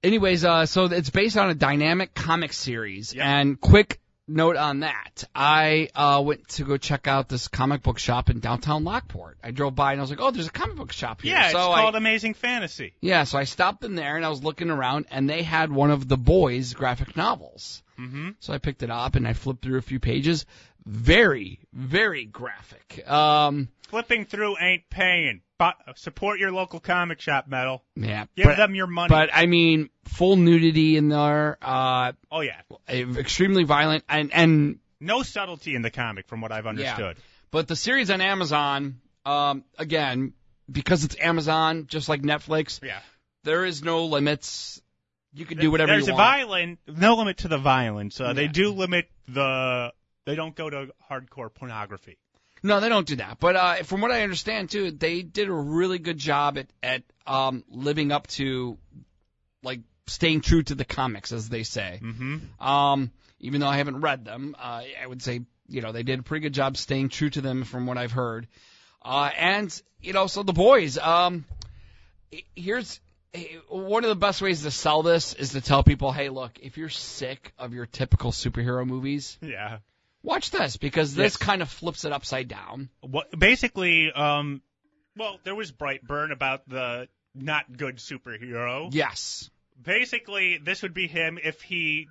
Anyways, 0.03 0.43
uh, 0.43 0.65
so 0.65 0.85
it's 0.85 1.09
based 1.09 1.37
on 1.37 1.49
a 1.49 1.55
Dynamite 1.55 2.13
comic 2.13 2.51
series, 2.53 3.13
Yep. 3.13 3.25
and 3.25 3.59
quick 3.61 3.99
note 4.27 4.55
on 4.55 4.81
that. 4.81 5.23
I 5.35 5.89
uh, 5.95 6.21
went 6.25 6.47
to 6.49 6.63
go 6.63 6.77
check 6.77 7.07
out 7.07 7.29
this 7.29 7.47
comic 7.47 7.83
book 7.83 7.99
shop 7.99 8.29
in 8.29 8.39
downtown 8.39 8.83
Lockport. 8.83 9.37
I 9.43 9.51
drove 9.51 9.75
by 9.75 9.91
and 9.91 10.01
I 10.01 10.03
was 10.03 10.09
like, 10.09 10.21
"Oh, 10.21 10.31
there's 10.31 10.47
a 10.47 10.51
comic 10.51 10.75
book 10.75 10.91
shop 10.91 11.21
here." 11.21 11.33
Yeah, 11.33 11.45
it's 11.45 11.53
so 11.53 11.71
I, 11.71 11.81
called 11.81 11.95
Amazing 11.95 12.35
Fantasy. 12.35 12.93
yeah, 13.01 13.23
so 13.23 13.37
I 13.37 13.43
stopped 13.43 13.83
in 13.83 13.95
there 13.95 14.15
and 14.15 14.25
I 14.25 14.29
was 14.29 14.43
looking 14.43 14.69
around, 14.69 15.05
and 15.11 15.29
they 15.29 15.43
had 15.43 15.71
one 15.71 15.91
of 15.91 16.07
the 16.07 16.17
boys' 16.17 16.73
graphic 16.73 17.15
novels. 17.15 17.83
Mm-hmm. 17.99 18.31
So 18.39 18.53
I 18.53 18.57
picked 18.57 18.83
it 18.83 18.89
up 18.89 19.15
and 19.15 19.27
I 19.27 19.33
flipped 19.33 19.63
through 19.63 19.77
a 19.77 19.83
few 19.83 19.99
pages. 19.99 20.45
Very, 20.85 21.59
very 21.71 22.25
graphic. 22.25 23.09
Um, 23.09 23.69
Flipping 23.93 24.25
through 24.25 24.55
ain't 24.59 24.89
paying. 24.89 25.41
But 25.59 25.75
support 25.97 26.39
your 26.39 26.51
local 26.51 26.79
comic 26.79 27.21
shop, 27.21 27.47
metal. 27.47 27.83
yeah, 27.95 28.25
Give 28.35 28.45
but, 28.47 28.57
them 28.57 28.73
your 28.73 28.87
money. 28.87 29.09
but 29.09 29.29
I 29.31 29.45
mean, 29.45 29.91
full 30.05 30.35
nudity 30.35 30.97
in 30.97 31.09
there, 31.09 31.59
uh, 31.61 32.13
oh 32.31 32.41
yeah, 32.41 32.59
extremely 32.89 33.63
violent, 33.63 34.03
and 34.09 34.33
and 34.33 34.79
no 34.99 35.21
subtlety 35.21 35.75
in 35.75 35.83
the 35.83 35.91
comic, 35.91 36.27
from 36.27 36.41
what 36.41 36.51
I've 36.51 36.65
understood. 36.65 37.17
Yeah. 37.17 37.23
but 37.51 37.67
the 37.67 37.75
series 37.75 38.09
on 38.09 38.19
Amazon, 38.19 38.99
um, 39.27 39.63
again, 39.77 40.33
because 40.69 41.03
it's 41.03 41.15
Amazon, 41.19 41.85
just 41.87 42.09
like 42.09 42.23
Netflix, 42.23 42.81
Yeah. 42.83 42.99
there 43.43 43.63
is 43.63 43.83
no 43.83 44.05
limits. 44.07 44.81
You 45.35 45.45
can 45.45 45.59
do 45.59 45.69
whatever 45.69 45.91
There's 45.91 46.07
you 46.07 46.13
a 46.13 46.15
want. 46.17 46.25
violent, 46.39 46.79
no 46.87 47.15
limit 47.15 47.37
to 47.37 47.47
the 47.47 47.59
violence. 47.59 48.19
Uh, 48.19 48.33
They 48.33 48.47
do 48.47 48.71
limit 48.71 49.07
the. 49.27 49.93
They 50.25 50.33
don't 50.35 50.55
go 50.55 50.69
to 50.69 50.89
hardcore 51.09 51.53
pornography. 51.53 52.17
No, 52.63 52.79
they 52.79 52.89
don't 52.89 53.05
do 53.05 53.17
that. 53.17 53.37
But 53.39 53.55
uh, 53.55 53.75
from 53.83 54.01
what 54.01 54.11
I 54.11 54.23
understand 54.23 54.71
too, 54.71 54.91
they 54.91 55.21
did 55.21 55.49
a 55.49 55.53
really 55.53 55.99
good 55.99 56.17
job 56.17 56.57
at 56.57 56.67
at 56.81 57.03
um, 57.27 57.63
living 57.69 58.11
up 58.11 58.27
to 58.27 58.77
like 59.61 59.81
staying 60.07 60.41
true 60.41 60.63
to 60.63 60.75
the 60.75 60.85
comics, 60.85 61.31
as 61.31 61.49
they 61.49 61.63
say. 61.63 61.99
Mm-hmm. 62.01 62.65
Um, 62.65 63.11
even 63.39 63.59
though 63.59 63.67
I 63.67 63.77
haven't 63.77 63.99
read 63.99 64.23
them, 64.23 64.55
uh, 64.57 64.83
I 65.01 65.05
would 65.05 65.21
say 65.21 65.41
you 65.67 65.81
know 65.81 65.91
they 65.91 66.03
did 66.03 66.19
a 66.19 66.23
pretty 66.23 66.43
good 66.43 66.53
job 66.53 66.77
staying 66.77 67.09
true 67.09 67.29
to 67.31 67.41
them 67.41 67.65
from 67.65 67.85
what 67.85 67.97
I've 67.97 68.13
heard. 68.13 68.47
Uh, 69.01 69.29
and 69.37 69.81
you 70.01 70.13
know, 70.13 70.27
so 70.27 70.43
the 70.43 70.53
boys. 70.53 70.97
Um, 70.97 71.45
here's 72.55 72.99
one 73.67 74.03
of 74.03 74.09
the 74.09 74.15
best 74.15 74.41
ways 74.41 74.61
to 74.63 74.71
sell 74.71 75.03
this 75.03 75.33
is 75.33 75.51
to 75.51 75.61
tell 75.61 75.83
people, 75.83 76.11
hey, 76.11 76.29
look, 76.29 76.59
if 76.61 76.77
you're 76.77 76.89
sick 76.89 77.53
of 77.57 77.73
your 77.73 77.85
typical 77.85 78.31
superhero 78.31 78.85
movies, 78.85 79.37
Yeah. 79.41 79.79
Watch 80.23 80.51
this 80.51 80.77
because 80.77 81.13
this 81.13 81.33
Yes. 81.33 81.37
kind 81.37 81.61
of 81.61 81.69
flips 81.69 82.05
it 82.05 82.11
upside 82.13 82.47
down. 82.47 82.89
What 83.01 83.37
basically, 83.37 84.11
um, 84.11 84.61
well, 85.17 85.39
there 85.43 85.55
was 85.55 85.71
Brightburn 85.71 86.31
about 86.31 86.67
the 86.67 87.07
not 87.35 87.75
good 87.75 87.97
superhero. 87.97 88.89
Yes. 88.91 89.49
Basically, 89.81 90.57
this 90.59 90.81
would 90.81 90.93
be 90.93 91.07
him 91.07 91.37
if 91.43 91.61
he 91.61 92.07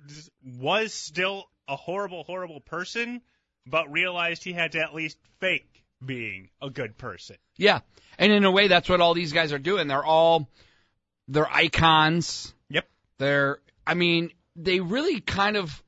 was 0.59 0.93
still 0.93 1.49
a 1.67 1.75
horrible, 1.75 2.23
horrible 2.23 2.59
person, 2.59 3.21
but 3.65 3.91
realized 3.91 4.43
he 4.43 4.53
had 4.53 4.73
to 4.73 4.79
at 4.79 4.93
least 4.93 5.17
fake 5.39 5.83
being 6.05 6.49
a 6.61 6.69
good 6.69 6.97
person. 6.97 7.37
Yeah. 7.57 7.79
And 8.19 8.31
in 8.31 8.43
a 8.43 8.51
way, 8.51 8.67
that's 8.67 8.89
what 8.89 9.01
all 9.01 9.13
these 9.13 9.31
guys 9.33 9.53
are 9.53 9.59
doing. 9.59 9.87
They're 9.87 10.03
all, 10.03 10.49
they're 11.27 11.49
icons. 11.51 12.53
Yep. 12.69 12.85
They're, 13.17 13.59
I 13.87 13.93
mean, 13.95 14.31
they 14.55 14.81
really 14.81 15.19
kind 15.21 15.57
of 15.57 15.81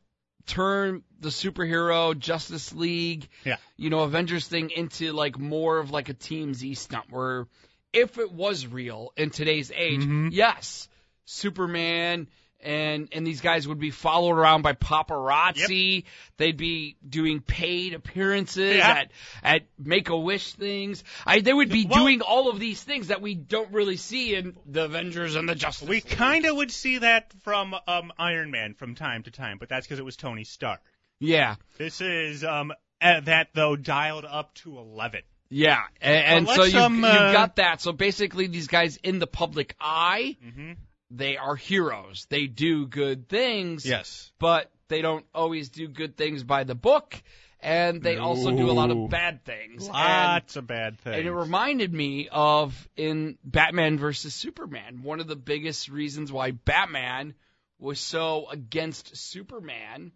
turn 0.48 1.04
the 1.26 1.32
superhero 1.32 2.18
Justice 2.18 2.72
League, 2.74 3.28
Yeah. 3.44 3.58
you 3.78 3.90
know, 3.90 4.02
Avengers 4.02 4.48
thing 4.48 4.70
into 4.70 5.12
like 5.12 5.40
more 5.40 5.80
of 5.80 5.90
like 5.90 6.08
a 6.10 6.14
TMZ 6.14 6.78
stunt 6.78 7.06
where 7.10 7.48
if 7.92 8.20
it 8.20 8.32
was 8.32 8.68
real 8.68 9.12
in 9.18 9.32
today's 9.32 9.72
age, 9.72 10.02
Mhm. 10.02 10.30
yes, 10.32 10.88
Superman 11.26 12.28
and 12.62 13.10
and 13.12 13.26
these 13.28 13.42
guys 13.42 13.68
would 13.68 13.80
be 13.80 13.92
followed 13.92 14.34
around 14.38 14.62
by 14.62 14.74
paparazzi. 14.74 16.04
They'd 16.38 16.58
be 16.58 16.96
doing 17.08 17.42
paid 17.42 17.94
appearances 17.94 18.78
Yeah. 18.78 18.90
at 18.90 19.12
at 19.44 19.62
Make 19.78 20.10
a 20.10 20.18
Wish 20.18 20.54
things. 20.54 21.04
I 21.26 21.40
they 21.42 21.54
would 21.54 21.70
be 21.70 21.86
Well- 21.86 22.00
doing 22.04 22.22
all 22.22 22.50
of 22.50 22.60
these 22.60 22.82
things 22.82 23.08
that 23.08 23.22
we 23.22 23.36
don't 23.36 23.72
really 23.72 23.98
see 23.98 24.36
in 24.36 24.56
the 24.66 24.86
Avengers 24.86 25.36
and 25.36 25.48
the 25.50 25.56
Justice 25.56 25.88
League. 25.90 26.06
We 26.06 26.16
kind 26.16 26.46
of 26.46 26.56
would 26.56 26.72
see 26.72 27.00
that 27.00 27.34
from 27.44 27.76
um, 27.88 28.12
Iron 28.18 28.52
Man 28.52 28.74
from 28.74 28.96
time 28.96 29.24
to 29.24 29.32
time, 29.32 29.58
but 29.58 29.70
that's 29.70 29.86
because 29.88 30.00
it 30.00 30.06
was 30.06 30.16
Tony 30.16 30.44
Stark. 30.44 30.82
Yeah. 31.20 31.56
This 31.78 32.02
is 32.02 32.44
um, 32.44 32.72
uh, 33.02 33.20
that 33.22 33.50
though 33.54 33.76
dialed 33.76 34.26
up 34.26 34.54
to 34.56 34.78
eleven. 34.78 35.22
Yeah, 35.50 35.82
and, 36.02 36.48
and 36.48 36.50
so 36.50 36.64
you 36.64 36.80
um, 36.80 37.00
you 37.00 37.06
uh, 37.06 37.32
got 37.32 37.58
that. 37.58 37.80
So 37.80 37.92
basically, 37.92 38.48
these 38.48 38.68
guys 38.68 38.98
in 38.98 39.20
the 39.20 39.28
public 39.28 39.76
eye, 39.80 40.38
Mm-hmm. 40.44 40.72
they 41.12 41.38
are 41.38 41.56
heroes. 41.56 42.26
They 42.30 42.48
do 42.48 42.88
good 42.88 43.30
things, 43.30 43.86
Yes. 43.86 44.32
but 44.40 44.72
they 44.88 45.02
don't 45.02 45.26
always 45.36 45.70
do 45.70 45.88
good 45.88 46.18
things 46.18 46.44
by 46.44 46.64
the 46.64 46.74
book, 46.76 47.22
and 47.60 48.02
they 48.02 48.18
also 48.18 48.52
do 48.52 48.70
a 48.72 48.74
lot 48.74 48.90
of 48.90 49.10
bad 49.12 49.46
things. 49.46 49.86
And, 49.86 49.94
Lots 49.94 50.56
of 50.56 50.66
bad 50.66 51.00
things. 51.00 51.16
and 51.18 51.28
it 51.28 51.32
reminded 51.32 51.94
me 51.94 52.28
of 52.32 52.90
in 52.98 53.38
Batman 53.44 54.00
versus 54.00 54.34
Superman. 54.34 55.04
One 55.04 55.20
of 55.20 55.28
the 55.28 55.36
biggest 55.36 55.90
reasons 55.90 56.32
why 56.32 56.52
Batman 56.52 57.36
was 57.78 58.00
so 58.00 58.48
against 58.50 59.16
Superman 59.16 60.12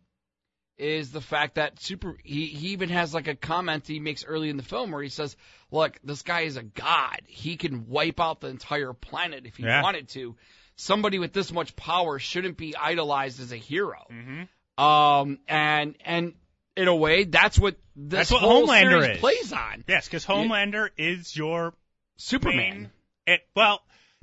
is 0.79 1.11
the 1.11 1.21
fact 1.21 1.55
that 1.55 1.81
super 1.81 2.17
he, 2.23 2.47
he 2.47 2.69
even 2.69 2.89
has 2.89 3.13
like 3.13 3.27
a 3.27 3.35
comment 3.35 3.85
he 3.85 3.99
makes 3.99 4.23
early 4.25 4.49
in 4.49 4.57
the 4.57 4.63
film 4.63 4.91
where 4.91 5.03
he 5.03 5.09
says, 5.09 5.35
"Look, 5.71 5.99
this 6.03 6.21
guy 6.21 6.41
is 6.41 6.57
a 6.57 6.63
god. 6.63 7.21
He 7.27 7.57
can 7.57 7.87
wipe 7.87 8.19
out 8.19 8.41
the 8.41 8.47
entire 8.47 8.93
planet 8.93 9.45
if 9.45 9.57
he 9.57 9.63
Yeah. 9.63 9.81
wanted 9.81 10.09
to. 10.09 10.35
Somebody 10.75 11.19
with 11.19 11.33
this 11.33 11.51
much 11.51 11.75
power 11.75 12.19
shouldn't 12.19 12.57
be 12.57 12.75
idolized 12.75 13.39
as 13.41 13.51
a 13.51 13.57
hero." 13.57 14.05
hmm 14.09 14.43
Um 14.81 15.39
and 15.47 15.95
and 16.05 16.33
in 16.77 16.87
a 16.87 16.95
way, 16.95 17.25
that's 17.25 17.59
what 17.59 17.75
this 17.95 18.29
That's 18.29 18.31
what 18.31 18.41
Homelander 18.43 19.19
plays 19.19 19.51
on. 19.51 19.83
Yes, 19.87 20.05
because 20.05 20.25
Homelander 20.25 20.89
is 20.97 21.35
your 21.35 21.73
Superman. 22.15 22.57
main. 22.57 22.91
It, 23.27 23.41
well, 23.55 23.81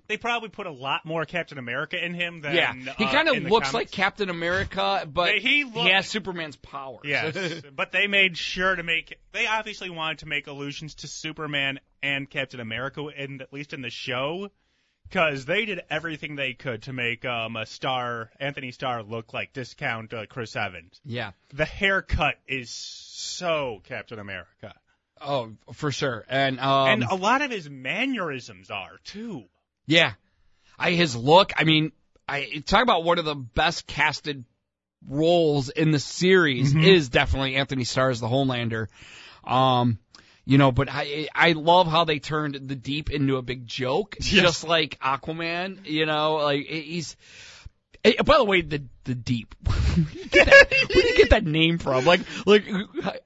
they 0.08 0.16
probably 0.16 0.48
put 0.48 0.66
a 0.66 0.70
lot 0.72 1.04
more 1.04 1.24
Captain 1.24 1.58
America 1.58 2.02
in 2.02 2.14
him 2.14 2.40
than. 2.40 2.54
Yeah, 2.54 2.72
he 2.72 3.04
uh, 3.04 3.10
kind 3.12 3.28
of 3.28 3.42
looks 3.44 3.74
like 3.74 3.90
Captain 3.90 4.30
America, 4.30 5.08
but 5.12 5.38
He- 5.38 5.64
he 5.64 5.70
he, 5.70 5.88
has 5.90 6.06
Superman's 6.08 6.56
powers. 6.56 7.00
Yes, 7.04 7.62
but 7.74 7.92
they 7.92 8.06
made 8.06 8.36
sure 8.36 8.74
to 8.74 8.82
make. 8.82 9.18
They 9.32 9.46
obviously 9.46 9.90
wanted 9.90 10.18
to 10.18 10.26
make 10.26 10.46
allusions 10.46 10.94
to 10.96 11.08
Superman 11.08 11.80
and 12.02 12.28
Captain 12.28 12.60
America, 12.60 13.06
in 13.08 13.40
at 13.40 13.52
least 13.52 13.72
in 13.72 13.82
the 13.82 13.90
show, 13.90 14.50
because 15.08 15.44
they 15.44 15.64
did 15.64 15.80
everything 15.90 16.36
they 16.36 16.52
could 16.54 16.82
to 16.84 16.92
make 16.92 17.24
um, 17.24 17.56
a 17.56 17.66
star 17.66 18.30
Anthony 18.38 18.70
Starr 18.72 19.02
look 19.02 19.32
like 19.32 19.52
discount 19.52 20.12
uh, 20.12 20.26
Chris 20.26 20.54
Evans. 20.56 21.00
yeah. 21.04 21.32
The 21.52 21.64
haircut 21.64 22.34
is 22.46 22.70
so 22.70 23.80
Captain 23.84 24.18
America, 24.18 24.74
Oh, 25.20 25.52
for 25.72 25.90
sure. 25.92 26.24
And 26.28 26.60
um, 26.60 26.88
and 26.88 27.04
a 27.04 27.14
lot 27.14 27.40
of 27.42 27.50
his 27.50 27.68
mannerisms 27.70 28.70
are 28.70 28.98
too. 29.04 29.44
Yeah, 29.86 30.12
I 30.78 30.92
his 30.92 31.14
look. 31.16 31.52
I 31.56 31.64
mean, 31.64 31.92
I 32.28 32.62
talk 32.66 32.82
about 32.82 33.04
one 33.04 33.18
of 33.18 33.24
the 33.24 33.34
best 33.34 33.86
casted 33.86 34.44
roles 35.08 35.68
in 35.68 35.90
the 35.92 35.98
series 36.00 36.74
Mhm. 36.74 36.84
is 36.84 37.08
definitely 37.08 37.54
Anthony 37.56 37.84
Starr 37.84 38.10
as 38.10 38.20
the 38.20 38.26
Homelander. 38.28 38.88
Um, 39.44 39.98
you 40.44 40.58
know, 40.58 40.72
but 40.72 40.88
I 40.90 41.28
I 41.34 41.52
love 41.52 41.86
how 41.86 42.04
they 42.04 42.18
turned 42.18 42.54
the 42.54 42.74
deep 42.76 43.10
into 43.10 43.36
a 43.36 43.42
big 43.42 43.66
joke, 43.66 44.16
Yes. 44.20 44.28
just 44.28 44.64
like 44.64 44.98
Aquaman. 45.00 45.86
You 45.86 46.06
know, 46.06 46.34
like 46.36 46.66
he's. 46.66 47.16
eh, 48.04 48.20
By 48.24 48.38
the 48.38 48.44
way, 48.44 48.62
the 48.62 48.82
the 49.04 49.14
deep. 49.14 49.54
Where 49.64 49.76
do 50.04 50.18
you 50.18 50.24
get 50.26 50.46
that, 50.46 50.70
where 50.94 51.02
do 51.02 51.08
you 51.08 51.16
get 51.16 51.30
that 51.30 51.44
name 51.44 51.78
from? 51.78 52.04
Like, 52.04 52.20
like 52.46 52.64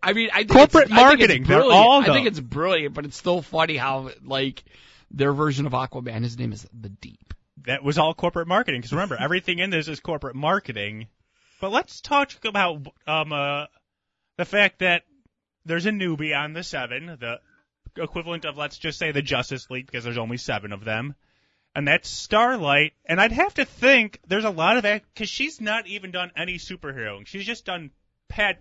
I 0.03 0.13
mean, 0.13 0.29
I 0.33 0.39
think 0.45 0.51
Corporate 0.53 0.85
it's, 0.85 0.93
I 0.93 0.97
think 1.09 1.21
marketing, 1.21 1.45
they're 1.45 1.63
all 1.63 2.03
I 2.03 2.07
think 2.07 2.27
it's 2.27 2.41
brilliant, 2.41 2.95
but 2.95 3.05
it's 3.07 3.17
still 3.17 3.43
funny 3.43 3.77
how 3.77 4.11
like 4.25 4.63
their 5.11 5.33
version 5.33 5.67
of 5.67 5.73
Aquaman. 5.73 6.23
His 6.23 6.39
name 6.39 6.53
is 6.53 6.67
the 6.73 6.89
Deep. 6.89 7.35
That 7.65 7.83
was 7.83 7.99
all 7.99 8.15
corporate 8.15 8.49
marketing. 8.49 8.81
Because 8.81 8.93
remember, 8.93 9.17
everything 9.21 9.59
in 9.59 9.71
this 9.71 9.89
is 9.89 10.01
corporate 10.01 10.37
marketing. 10.37 11.09
But 11.61 11.73
let's 11.73 12.01
talk 12.01 12.33
about 12.45 12.87
um 13.07 13.33
uh, 13.33 13.67
the 14.37 14.45
fact 14.45 14.79
that 14.79 15.03
there's 15.67 15.87
a 15.87 15.91
newbie 15.91 16.37
on 16.37 16.55
the 16.55 16.63
seven, 16.63 17.19
the 17.21 17.41
equivalent 17.97 18.45
of 18.45 18.57
let's 18.57 18.79
just 18.79 18.99
say 18.99 19.13
the 19.13 19.23
Justice 19.23 19.69
League, 19.71 19.87
because 19.87 20.05
there's 20.05 20.19
only 20.19 20.39
seven 20.39 20.73
of 20.73 20.85
them, 20.85 21.15
and 21.75 21.87
that's 21.87 22.09
Starlight. 22.09 22.93
And 23.05 23.21
I'd 23.21 23.33
have 23.33 23.55
to 23.55 23.65
think 23.65 24.21
there's 24.27 24.45
a 24.45 24.51
lot 24.51 24.77
of 24.77 24.85
that 24.85 25.03
because 25.13 25.29
she's 25.29 25.61
not 25.61 25.87
even 25.87 26.11
done 26.11 26.31
any 26.37 26.55
superheroing. 26.55 27.27
She's 27.27 27.45
just 27.45 27.67
done 27.67 27.91
pad, 28.29 28.57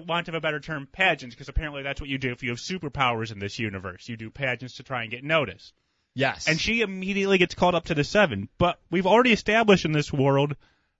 for 0.00 0.04
want 0.04 0.28
of 0.28 0.34
a 0.34 0.40
better 0.40 0.60
term, 0.60 0.86
pageants. 0.90 1.34
Because 1.34 1.48
apparently 1.48 1.82
that's 1.82 2.00
what 2.00 2.10
you 2.10 2.18
do 2.18 2.32
if 2.32 2.42
you 2.42 2.50
have 2.50 2.58
superpowers 2.58 3.32
in 3.32 3.38
this 3.38 3.58
universe. 3.58 4.08
You 4.08 4.16
do 4.16 4.30
pageants 4.30 4.76
to 4.76 4.82
try 4.82 5.02
and 5.02 5.10
get 5.10 5.24
noticed 5.24 5.72
Yes. 6.16 6.46
and 6.46 6.60
she 6.60 6.80
immediately 6.80 7.38
gets 7.38 7.54
called 7.54 7.74
up 7.74 7.86
to 7.86 7.94
the 7.94 8.04
seven. 8.04 8.48
But 8.58 8.78
we've 8.90 9.06
already 9.06 9.32
established 9.32 9.84
in 9.84 9.92
this 9.92 10.12
world 10.12 10.56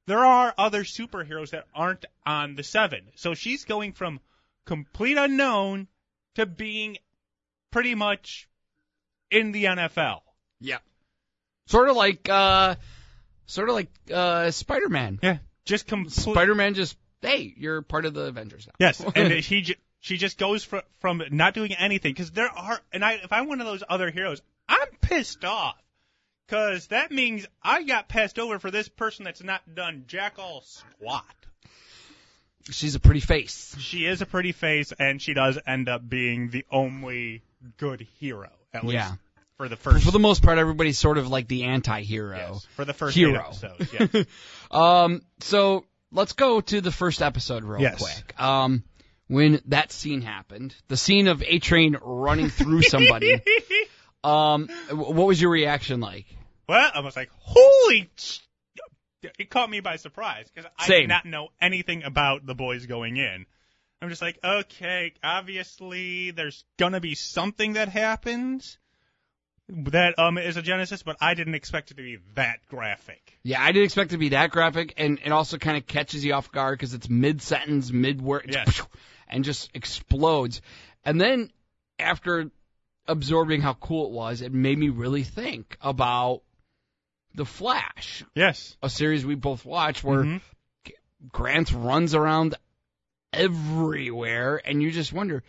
there 0.07 0.25
are 0.25 0.53
other 0.59 0.85
superheroes 0.85 1.51
that 1.51 1.65
aren't 1.75 2.05
on 2.27 2.57
the 2.57 2.63
seven. 2.63 3.09
So 3.15 3.33
she's 3.33 3.65
going 3.65 3.93
from 3.95 4.21
complete 4.67 5.17
unknown 5.17 5.89
to 6.35 6.45
being 6.45 6.99
pretty 7.71 7.95
much 7.95 8.47
in 9.31 9.53
the 9.53 9.65
NFL. 9.65 10.21
yeah. 10.61 10.79
Sort 11.69 11.89
of 11.89 11.97
like 11.97 12.29
uh, 12.29 12.75
sort 13.47 13.71
of 13.71 13.75
like 13.77 13.89
uh, 14.13 14.51
Spider 14.51 14.91
Man. 14.91 15.19
Yeah, 15.23 15.39
just 15.65 15.87
complete. 15.87 16.13
Spider 16.13 16.55
Man 16.55 16.75
just 16.75 16.99
hey, 17.25 17.55
you're 17.57 17.83
part 17.83 18.05
of 18.07 18.15
the 18.15 18.23
Avengers 18.23 18.67
now. 18.67 18.73
yes, 18.79 19.05
and 19.15 19.33
he 19.45 19.63
j- 19.63 19.77
she 20.01 20.17
just 20.17 20.39
goes 20.39 20.63
from 20.65 20.83
from 21.01 21.23
not 21.31 21.55
doing 21.55 21.73
anything 21.75 22.13
because 22.13 22.31
there 22.31 22.49
are. 22.51 22.81
And 22.93 23.05
I, 23.05 23.15
if 23.15 23.33
I'm 23.33 23.49
one 23.49 23.61
of 23.61 23.67
those 23.67 23.83
other 23.89 24.11
heroes, 24.11 24.43
I'm 24.69 24.89
pissed 25.01 25.45
off. 25.45 25.77
Cause 26.49 26.89
that 26.89 27.11
means 27.11 27.47
I 27.63 27.85
got 27.85 28.07
passed 28.07 28.39
over 28.39 28.59
for 28.59 28.71
this 28.71 28.87
person 28.89 29.25
that's 29.25 29.43
not 29.43 29.63
done 29.75 30.05
jack 30.07 30.35
all 30.39 30.61
squat. 30.61 31.25
She's 32.71 32.95
a 32.95 33.01
pretty 33.01 33.21
face. 33.21 33.75
she 33.79 34.07
is 34.07 34.23
a 34.23 34.27
pretty 34.27 34.53
face, 34.53 34.93
and 34.99 35.21
she 35.21 35.35
does 35.35 35.59
end 35.67 35.89
up 35.89 36.07
being 36.09 36.51
the 36.51 36.65
only 36.71 37.43
good 37.79 38.07
hero, 38.21 38.51
at 38.73 38.85
least 38.85 38.95
Yeah. 38.95 39.13
for 39.59 39.69
the 39.69 39.77
first. 39.77 40.05
For 40.05 40.11
the 40.11 40.19
most 40.19 40.43
part, 40.43 40.57
everybody's 40.59 40.99
sort 40.99 41.19
of 41.19 41.29
like 41.29 41.47
the 41.49 41.65
anti-hero. 41.65 42.37
yes, 42.37 42.67
for 42.77 42.85
the 42.87 42.95
first 42.95 43.17
Hero. 43.17 43.39
episodes. 43.41 43.93
Yes. 43.93 44.27
Um, 44.71 45.23
so 45.41 45.85
let's 46.15 46.33
go 46.33 46.61
to 46.63 46.81
the 46.81 46.91
first 46.91 47.21
episode 47.21 47.65
real 47.65 47.81
Yes. 47.83 48.01
quick. 48.01 48.41
Um, 48.41 48.83
when 49.27 49.61
that 49.67 49.93
scene 49.93 50.23
happened, 50.23 50.75
the 50.89 50.97
scene 50.97 51.29
of 51.29 51.43
A 51.43 51.59
Train 51.59 51.97
running 52.01 52.49
through 52.51 52.83
somebody. 52.83 53.35
um, 54.25 54.69
what 54.91 55.27
was 55.27 55.41
your 55.41 55.51
reaction 55.51 56.01
like? 56.01 56.27
well, 56.69 56.91
I 56.95 57.01
was 57.01 57.15
like, 57.17 57.31
holy! 57.41 58.11
sh- 58.17 58.39
It 59.39 59.51
caught 59.51 59.69
me 59.71 59.81
by 59.81 59.97
surprise 59.97 60.47
because 60.55 60.71
I 60.79 60.87
Same. 60.87 61.01
did 61.03 61.09
not 61.09 61.27
know 61.27 61.49
anything 61.61 62.03
about 62.05 62.47
the 62.47 62.55
boys 62.55 62.87
going 62.87 63.17
in. 63.19 63.47
I'm 64.03 64.09
just 64.11 64.21
like, 64.23 64.39
okay, 64.45 65.13
obviously 65.23 66.31
there's 66.31 66.65
gonna 66.79 67.01
be 67.01 67.15
something 67.15 67.75
that 67.75 67.89
happens 67.89 68.79
that 69.69 70.19
um 70.19 70.39
is 70.39 70.57
a 70.57 70.63
Genesis, 70.63 71.03
but 71.03 71.17
I 71.21 71.35
didn't 71.35 71.55
expect 71.55 71.91
it 71.91 71.97
to 71.97 72.03
be 72.03 72.19
that 72.35 72.59
graphic. 72.69 73.39
Yeah, 73.43 73.63
I 73.63 73.73
didn't 73.73 73.85
expect 73.85 74.11
it 74.11 74.15
to 74.15 74.19
be 74.19 74.31
that 74.31 74.51
graphic, 74.51 74.95
and 74.97 75.19
it 75.25 75.33
also 75.33 75.59
kind 75.59 75.77
of 75.77 75.87
catches 75.87 76.25
you 76.25 76.35
off 76.35 76.53
guard 76.53 76.79
because 76.79 76.95
it's 76.95 77.09
mid 77.09 77.41
sentence, 77.43 77.91
mid 77.91 78.21
word, 78.21 78.47
Yes. 78.53 78.83
and 79.29 79.45
just 79.45 79.71
explodes. 79.75 80.61
And 81.05 81.21
then 81.21 81.51
after 81.99 82.51
absorbing 83.07 83.61
how 83.63 83.75
cool 83.75 84.07
it 84.07 84.13
was, 84.13 84.43
it 84.43 84.53
made 84.53 84.79
me 84.79 84.89
really 84.91 85.23
think 85.25 85.77
about 85.81 86.43
the 87.35 87.45
Flash, 87.45 88.25
Yes. 88.35 88.77
a 88.83 88.89
series 88.91 89.25
we 89.27 89.35
both 89.35 89.65
watch 89.65 90.05
where 90.05 90.25
Mhm. 90.25 90.41
Grant 91.33 91.73
runs 91.73 92.15
around 92.15 92.55
everywhere, 93.33 94.61
and 94.65 94.83
you 94.83 94.91
just 94.91 95.13
wonder, 95.13 95.43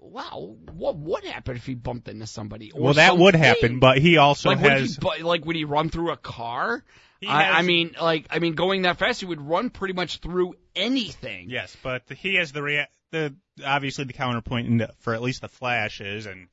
wow, 0.00 0.56
what 0.72 0.96
would 0.96 1.24
happen 1.24 1.56
if 1.56 1.66
he 1.66 1.74
bumped 1.74 2.08
into 2.08 2.26
somebody? 2.26 2.72
Or 2.72 2.82
well, 2.82 2.94
that 2.94 3.16
would 3.16 3.34
happen, 3.34 3.78
but 3.78 3.98
he 3.98 4.16
also 4.16 4.50
like, 4.50 4.60
would 4.60 4.72
has. 4.72 4.98
he, 5.16 5.22
like, 5.22 5.44
would 5.44 5.56
he 5.56 5.64
run 5.64 5.90
through 5.90 6.12
a 6.12 6.16
car? 6.16 6.84
I, 7.26 7.58
I 7.58 7.62
mean, 7.62 7.94
like, 8.00 8.26
I 8.30 8.38
mean, 8.38 8.54
going 8.54 8.82
that 8.82 8.98
fast, 8.98 9.20
he 9.20 9.26
would 9.26 9.40
run 9.40 9.68
pretty 9.68 9.92
much 9.92 10.18
through 10.18 10.54
anything. 10.74 11.50
Yes, 11.50 11.76
but 11.82 12.02
he 12.08 12.36
has 12.36 12.52
the 12.52 12.62
rea- 12.62 12.88
the 13.10 13.34
obviously 13.64 14.04
the 14.04 14.14
counterpoint 14.14 14.68
in 14.68 14.78
the, 14.78 14.90
for 15.00 15.14
at 15.14 15.20
least 15.20 15.42
the 15.42 15.48
flashes 15.48 16.26
and 16.26 16.48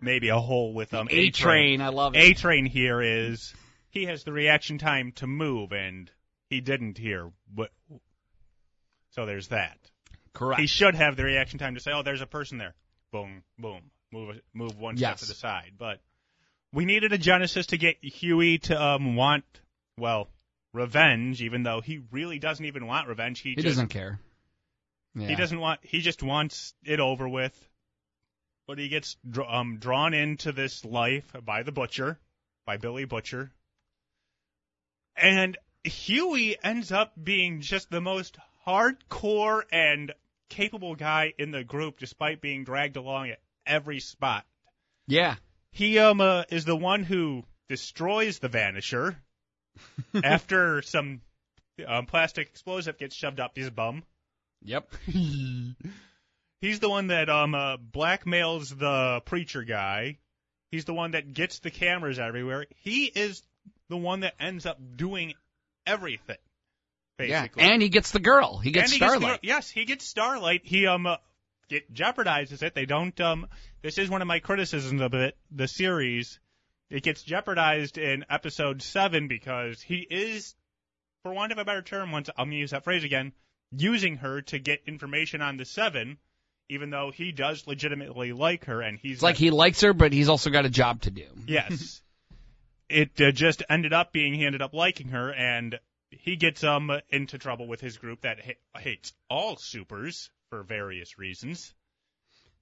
maybe 0.00 0.28
a 0.28 0.38
hole 0.38 0.74
with 0.74 0.92
um 0.92 1.08
A 1.10 1.30
train, 1.30 1.80
I 1.80 1.88
love 1.88 2.16
it. 2.16 2.18
A 2.18 2.34
train 2.34 2.66
here 2.66 3.00
is 3.00 3.54
he 3.90 4.06
has 4.06 4.24
the 4.24 4.32
reaction 4.32 4.78
time 4.78 5.12
to 5.16 5.26
move 5.26 5.72
and 5.72 6.10
he 6.50 6.60
didn't 6.60 6.98
here. 6.98 7.30
But 7.52 7.70
so 9.10 9.24
there's 9.24 9.48
that. 9.48 9.78
Correct. 10.32 10.60
He 10.60 10.66
should 10.66 10.94
have 10.94 11.16
the 11.16 11.24
reaction 11.24 11.58
time 11.58 11.74
to 11.74 11.80
say, 11.80 11.92
"Oh, 11.92 12.02
there's 12.02 12.22
a 12.22 12.26
person 12.26 12.58
there." 12.58 12.74
Boom, 13.12 13.42
boom, 13.58 13.90
move 14.12 14.40
move 14.52 14.78
one 14.78 14.96
step 14.96 15.16
to 15.18 15.26
the 15.26 15.34
side. 15.34 15.72
But 15.78 16.00
we 16.72 16.84
needed 16.84 17.12
a 17.12 17.18
Genesis 17.18 17.66
to 17.66 17.78
get 17.78 17.96
Huey 18.02 18.58
to 18.58 18.80
um 18.80 19.16
want 19.16 19.44
well 19.96 20.28
revenge, 20.72 21.42
even 21.42 21.62
though 21.62 21.80
he 21.80 22.02
really 22.10 22.38
doesn't 22.38 22.64
even 22.64 22.86
want 22.86 23.08
revenge. 23.08 23.40
He, 23.40 23.50
he 23.50 23.56
just 23.56 23.66
doesn't 23.66 23.88
care. 23.88 24.20
Yeah. 25.14 25.28
he 25.28 25.34
doesn't 25.34 25.58
want. 25.58 25.80
He 25.82 26.00
just 26.00 26.22
wants 26.22 26.74
it 26.84 27.00
over 27.00 27.28
with. 27.28 27.68
But 28.66 28.78
he 28.78 28.88
gets 28.88 29.16
dr- 29.28 29.48
um, 29.48 29.78
drawn 29.78 30.12
into 30.12 30.52
this 30.52 30.84
life 30.84 31.24
by 31.42 31.62
the 31.62 31.72
butcher, 31.72 32.18
by 32.66 32.76
Billy 32.76 33.06
Butcher, 33.06 33.50
and 35.16 35.56
Huey 35.84 36.56
ends 36.62 36.92
up 36.92 37.12
being 37.22 37.60
just 37.60 37.90
the 37.90 38.00
most 38.00 38.36
hardcore 38.66 39.62
and 39.72 40.12
capable 40.48 40.94
guy 40.94 41.32
in 41.38 41.50
the 41.50 41.64
group, 41.64 41.98
despite 41.98 42.40
being 42.40 42.64
dragged 42.64 42.96
along 42.96 43.30
at 43.30 43.40
every 43.66 44.00
spot. 44.00 44.44
Yeah. 45.06 45.36
He 45.72 45.98
um 45.98 46.20
uh, 46.20 46.44
is 46.50 46.64
the 46.64 46.76
one 46.76 47.04
who 47.04 47.44
destroys 47.68 48.38
the 48.38 48.48
Vanisher 48.48 49.16
after 50.24 50.82
some 50.82 51.20
um, 51.86 52.06
plastic 52.06 52.48
explosive 52.48 52.98
gets 52.98 53.14
shoved 53.14 53.40
up 53.40 53.56
his 53.56 53.70
bum. 53.70 54.02
Yep. 54.62 54.90
He's 56.60 56.80
the 56.80 56.88
one 56.88 57.08
that 57.08 57.28
um 57.28 57.54
uh, 57.54 57.76
blackmails 57.76 58.76
the 58.76 59.20
preacher 59.24 59.62
guy. 59.62 60.18
He's 60.70 60.84
the 60.84 60.94
one 60.94 61.12
that 61.12 61.32
gets 61.32 61.60
the 61.60 61.70
cameras 61.70 62.18
everywhere. 62.18 62.66
He 62.82 63.06
is 63.06 63.42
the 63.88 63.96
one 63.96 64.20
that 64.20 64.34
ends 64.38 64.66
up 64.66 64.78
doing 64.96 65.34
everything. 65.86 66.36
Yeah. 67.18 67.46
And 67.56 67.82
he 67.82 67.88
gets 67.88 68.10
the 68.12 68.20
girl. 68.20 68.58
He 68.58 68.70
gets 68.70 68.84
And 68.86 68.92
he 68.92 68.98
gets 68.98 69.12
the- 69.12 69.18
Starlight. 69.18 69.40
yes, 69.42 69.70
he 69.70 69.84
gets 69.84 70.04
Starlight. 70.04 70.62
He 70.64 70.86
um 70.86 71.06
uh, 71.06 71.16
get 71.68 71.92
jeopardizes 71.92 72.62
it. 72.62 72.74
They 72.74 72.86
don't 72.86 73.18
um. 73.20 73.46
This 73.82 73.98
is 73.98 74.10
one 74.10 74.22
of 74.22 74.28
my 74.28 74.38
criticisms 74.40 75.00
of 75.00 75.14
it. 75.14 75.36
The 75.50 75.68
series, 75.68 76.38
it 76.90 77.02
gets 77.02 77.22
jeopardized 77.22 77.98
in 77.98 78.24
episode 78.28 78.82
seven 78.82 79.28
because 79.28 79.80
he 79.80 80.06
is, 80.10 80.54
for 81.22 81.32
want 81.32 81.52
of 81.52 81.58
a 81.58 81.64
better 81.64 81.82
term, 81.82 82.10
once 82.12 82.28
I'm 82.36 82.46
gonna 82.46 82.56
use 82.56 82.70
that 82.70 82.84
phrase 82.84 83.04
again, 83.04 83.32
using 83.76 84.16
her 84.16 84.42
to 84.42 84.58
get 84.58 84.82
information 84.86 85.42
on 85.42 85.56
the 85.56 85.64
seven, 85.64 86.18
even 86.68 86.90
though 86.90 87.10
he 87.14 87.32
does 87.32 87.66
legitimately 87.66 88.32
like 88.32 88.64
her 88.66 88.80
and 88.80 88.98
he's 88.98 89.14
It's 89.14 89.22
like 89.22 89.36
he 89.36 89.50
likes 89.50 89.80
her, 89.82 89.92
but 89.92 90.12
he's 90.12 90.28
also 90.28 90.50
got 90.50 90.64
a 90.66 90.70
job 90.70 91.02
to 91.02 91.10
do. 91.10 91.26
Yes. 91.46 92.02
it 92.88 93.20
uh, 93.20 93.30
just 93.30 93.62
ended 93.68 93.92
up 93.92 94.12
being 94.12 94.34
he 94.34 94.44
ended 94.46 94.62
up 94.62 94.72
liking 94.72 95.08
her, 95.08 95.32
and 95.32 95.78
he 96.10 96.36
gets 96.36 96.64
um 96.64 96.90
into 97.10 97.38
trouble 97.38 97.66
with 97.66 97.80
his 97.80 97.98
group 97.98 98.22
that 98.22 98.38
ha- 98.44 98.80
hates 98.80 99.12
all 99.28 99.56
supers 99.56 100.30
for 100.50 100.62
various 100.62 101.18
reasons. 101.18 101.74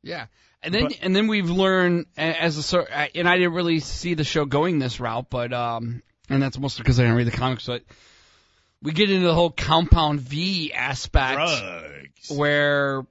Yeah, 0.03 0.27
and 0.63 0.73
then 0.75 0.85
But- 0.85 0.99
and 1.03 1.15
then 1.17 1.27
we've 1.27 1.51
learned 1.51 2.07
as 2.17 2.57
a 2.57 2.63
sort, 2.63 2.89
and 2.91 3.29
I 3.29 3.37
didn't 3.37 3.55
really 3.55 3.81
see 3.81 4.15
the 4.15 4.25
show 4.25 4.45
going 4.45 4.79
this 4.79 5.01
route, 5.01 5.31
but 5.31 5.53
um, 5.53 6.03
and 6.29 6.43
that's 6.43 6.59
mostly 6.59 6.83
because 6.83 6.99
I 7.01 7.05
didn't 7.05 7.17
read 7.17 7.27
the 7.27 7.31
comics. 7.33 7.67
But 7.67 7.83
we 8.83 8.93
get 8.93 9.11
into 9.11 9.27
the 9.27 9.35
whole 9.35 9.51
Compound 9.51 10.21
V 10.21 10.73
aspect, 10.73 11.37
Drugs. 11.39 12.31
where 12.31 13.07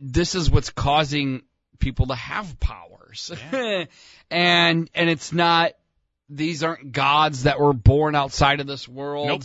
this 0.00 0.34
is 0.34 0.50
what's 0.50 0.70
causing 0.70 1.42
people 1.78 2.06
to 2.06 2.14
have 2.14 2.58
powers, 2.60 3.30
Yeah. 3.52 3.84
and 4.30 4.88
and 4.94 5.10
it's 5.10 5.32
not 5.32 5.72
these 6.28 6.62
aren't 6.62 6.92
gods 6.92 7.42
that 7.44 7.60
were 7.60 7.72
born 7.72 8.14
outside 8.14 8.60
of 8.60 8.66
this 8.66 8.88
world. 8.88 9.28
Nope. 9.28 9.42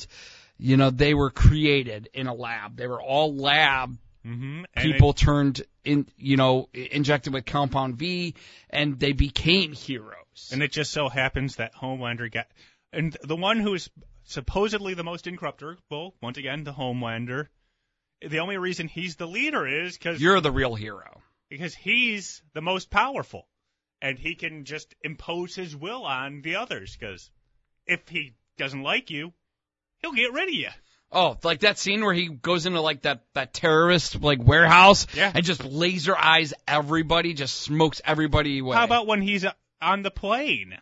You 0.58 0.76
know, 0.78 0.90
they 0.90 1.14
were 1.14 1.30
created 1.30 2.10
in 2.14 2.28
a 2.28 2.34
lab. 2.34 2.76
They 2.76 2.88
were 2.88 3.02
all 3.02 3.36
lab 3.36 3.98
Mm-hmm. 4.28 4.64
people 4.76 5.14
turned 5.14 5.62
in, 5.86 6.06
you 6.18 6.36
know, 6.36 6.68
injected 6.74 7.32
with 7.32 7.46
Compound 7.46 7.96
V, 7.96 8.36
and 8.70 9.00
they 9.00 9.14
became 9.14 9.72
heroes. 9.72 10.50
and 10.52 10.62
it 10.62 10.74
just 10.74 10.92
so 10.92 11.08
happens 11.08 11.56
that 11.56 11.74
Homelander 11.74 12.30
got, 12.30 12.48
and 12.92 13.16
the 13.24 13.38
one 13.38 13.60
who 13.62 13.74
is 13.76 13.90
supposedly 14.26 14.94
the 14.94 15.06
most 15.06 15.26
incorruptible, 15.26 16.16
once 16.22 16.38
again, 16.38 16.66
the 16.66 16.74
Homelander. 16.74 17.48
The 18.22 18.40
only 18.40 18.58
reason 18.58 18.90
he's 18.90 19.16
the 19.16 19.26
leader 19.26 19.66
is 19.66 19.98
because 19.98 20.22
You're 20.22 20.42
the 20.42 20.52
real 20.52 20.76
hero. 20.76 21.22
because 21.50 21.74
he's 21.74 22.44
the 22.54 22.62
most 22.62 22.90
powerful, 22.90 23.48
and 24.02 24.18
he 24.18 24.36
can 24.36 24.66
just 24.66 24.94
impose 25.04 25.56
his 25.56 25.76
will 25.76 26.06
on 26.06 26.42
the 26.42 26.56
others. 26.58 26.96
Because 26.98 27.30
if 27.86 28.08
he 28.10 28.34
doesn't 28.58 28.84
like 28.84 29.10
you, 29.10 29.34
he'll 30.00 30.14
get 30.14 30.34
rid 30.34 30.50
of 30.50 30.54
you. 30.56 30.70
Oh, 31.12 31.38
like 31.44 31.62
that 31.62 31.80
scene 31.80 32.04
where 32.06 32.14
he 32.14 32.28
goes 32.28 32.66
into 32.68 32.82
like 32.82 33.02
that 33.02 33.24
that 33.34 33.52
terrorist 33.54 34.22
like 34.22 34.44
warehouse 34.44 35.08
Yeah. 35.16 35.32
and 35.34 35.44
just 35.44 35.64
laser 35.66 36.16
eyes 36.16 36.54
everybody, 36.68 37.34
just 37.34 37.62
smokes 37.62 38.00
everybody 38.06 38.60
away. 38.60 38.76
How 38.78 38.84
about 38.84 39.08
when 39.08 39.22
he's 39.24 39.44
uh, 39.44 39.54
on 39.82 40.04
the 40.04 40.12
plane 40.12 40.78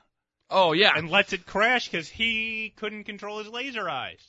Oh 0.49 0.73
yeah, 0.73 0.93
and 0.95 1.09
lets 1.09 1.31
it 1.33 1.45
crash 1.45 1.87
because 1.89 2.07
he 2.09 2.73
couldn't 2.75 3.03
control 3.05 3.39
his 3.39 3.47
laser 3.47 3.89
eyes? 3.89 4.19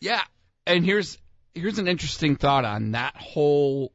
yeah. 0.00 0.22
And 0.66 0.84
here's 0.84 1.18
here's 1.54 1.78
an 1.80 1.88
interesting 1.88 2.36
thought 2.36 2.64
on 2.64 2.92
that 2.92 3.16
whole 3.16 3.92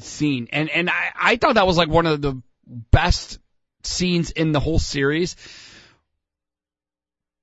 scene, 0.00 0.48
and 0.52 0.68
and 0.70 0.90
I 0.90 1.10
I 1.14 1.36
thought 1.36 1.54
that 1.54 1.66
was 1.66 1.76
like 1.76 1.88
one 1.88 2.06
of 2.06 2.20
the 2.20 2.42
best 2.66 3.38
scenes 3.86 4.30
in 4.30 4.52
the 4.52 4.60
whole 4.60 4.78
series. 4.78 5.36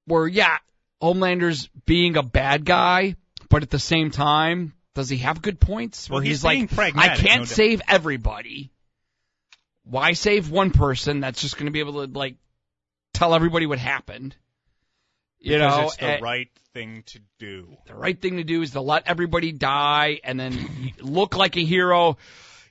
Where 0.06 0.28
yeah, 0.28 0.58
Homelander's 1.02 1.68
being 1.86 2.18
a 2.18 2.24
bad 2.24 2.66
guy, 2.66 3.16
but 3.50 3.64
at 3.64 3.70
the 3.70 3.80
same 3.80 4.12
time, 4.12 4.74
does 4.96 5.10
he 5.10 5.18
have 5.18 5.42
good 5.42 5.60
points? 5.60 6.10
Where 6.10 6.22
he's 6.22 6.44
he's, 6.44 6.44
like, 6.44 6.78
I 6.78 7.16
can't 7.16 7.24
no 7.24 7.36
doubt. 7.40 7.48
save 7.48 7.82
everybody. 7.88 8.72
Why 9.86 10.14
save 10.14 10.50
one 10.50 10.72
person 10.72 11.20
that's 11.20 11.42
just 11.42 11.56
going 11.58 11.66
to 11.66 11.72
be 11.72 11.80
able 11.80 12.06
to 12.06 12.18
like 12.18 12.36
tell 13.14 13.34
everybody 13.34 13.66
what 13.66 13.80
happened? 13.80 14.36
You 15.40 15.54
Because 15.58 15.78
know, 15.78 15.86
it's 15.88 15.98
the 15.98 16.06
and- 16.06 16.22
right 16.22 16.50
thing 16.74 17.04
to 17.08 17.20
do. 17.38 17.78
the 17.86 17.94
right 17.96 18.20
thing 18.20 18.38
to 18.38 18.44
do 18.44 18.62
is 18.62 18.72
to 18.72 18.82
let 18.82 19.04
everybody 19.08 19.52
die 19.52 20.20
and 20.24 20.40
then 20.40 20.94
look 21.02 21.36
like 21.38 21.56
a 21.58 21.64
hero. 21.64 22.18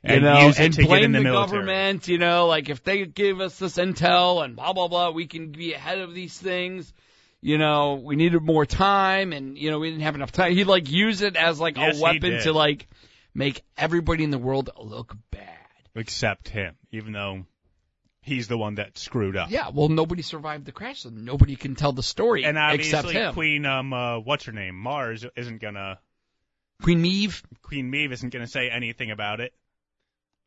You 0.04 0.14
And 0.14 0.24
know, 0.24 0.46
use 0.46 0.58
it 0.58 0.64
and 0.64 0.74
to 0.74 0.80
get 0.82 0.88
blame 0.88 1.04
in 1.04 1.12
the 1.12 1.18
the, 1.18 1.24
military. 1.24 1.60
government. 1.60 2.08
You 2.08 2.18
know, 2.18 2.46
like 2.48 2.68
if 2.68 2.82
they 2.82 3.04
give 3.06 3.40
us 3.40 3.58
this 3.58 3.76
intel 3.76 4.44
and 4.44 4.56
blah 4.56 4.72
blah 4.72 4.88
blah, 4.88 5.10
we 5.10 5.26
can 5.26 5.52
be 5.52 5.74
ahead 5.74 5.98
of 5.98 6.12
these 6.14 6.36
things. 6.36 6.92
You 7.40 7.58
know, 7.58 7.94
we 7.94 8.16
needed 8.16 8.40
more 8.42 8.66
time, 8.66 9.32
and 9.32 9.56
you 9.58 9.70
know 9.70 9.78
we 9.78 9.90
didn't 9.90 10.02
have 10.02 10.14
enough 10.14 10.32
time. 10.32 10.52
He'd 10.54 10.64
like 10.64 10.90
use 10.90 11.22
it 11.22 11.36
as 11.36 11.58
like 11.60 11.76
Yes, 11.76 11.98
a 11.98 12.02
weapon 12.02 12.40
to 12.42 12.52
like 12.52 12.88
make 13.34 13.62
everybody 13.76 14.24
in 14.24 14.30
the 14.30 14.38
world 14.38 14.70
look 14.78 15.16
bad. 15.30 15.48
Except 15.94 16.48
him, 16.48 16.74
even 16.90 17.12
though 17.12 17.44
he's 18.22 18.48
the 18.48 18.56
one 18.58 18.76
that 18.76 18.96
screwed 18.98 19.36
up. 19.36 19.50
Yeah, 19.50 19.70
well, 19.72 19.88
nobody 19.88 20.22
survived 20.22 20.64
the 20.64 20.72
crash, 20.72 21.00
so 21.02 21.10
nobody 21.10 21.54
can 21.56 21.74
tell 21.74 21.92
the 21.92 22.02
story 22.02 22.44
And 22.44 22.56
except 22.56 23.06
obviously, 23.06 23.14
him. 23.14 23.34
Queen, 23.34 23.66
um, 23.66 23.92
uh, 23.92 24.18
what's 24.20 24.44
her 24.44 24.52
name, 24.52 24.74
Mars, 24.76 25.24
isn't 25.36 25.60
gonna. 25.60 25.98
Queen 26.82 27.02
Maeve. 27.02 27.42
Queen 27.62 27.90
Maeve 27.90 28.12
isn't 28.12 28.32
gonna 28.32 28.46
say 28.46 28.68
anything 28.70 29.10
about 29.10 29.40
it. 29.40 29.52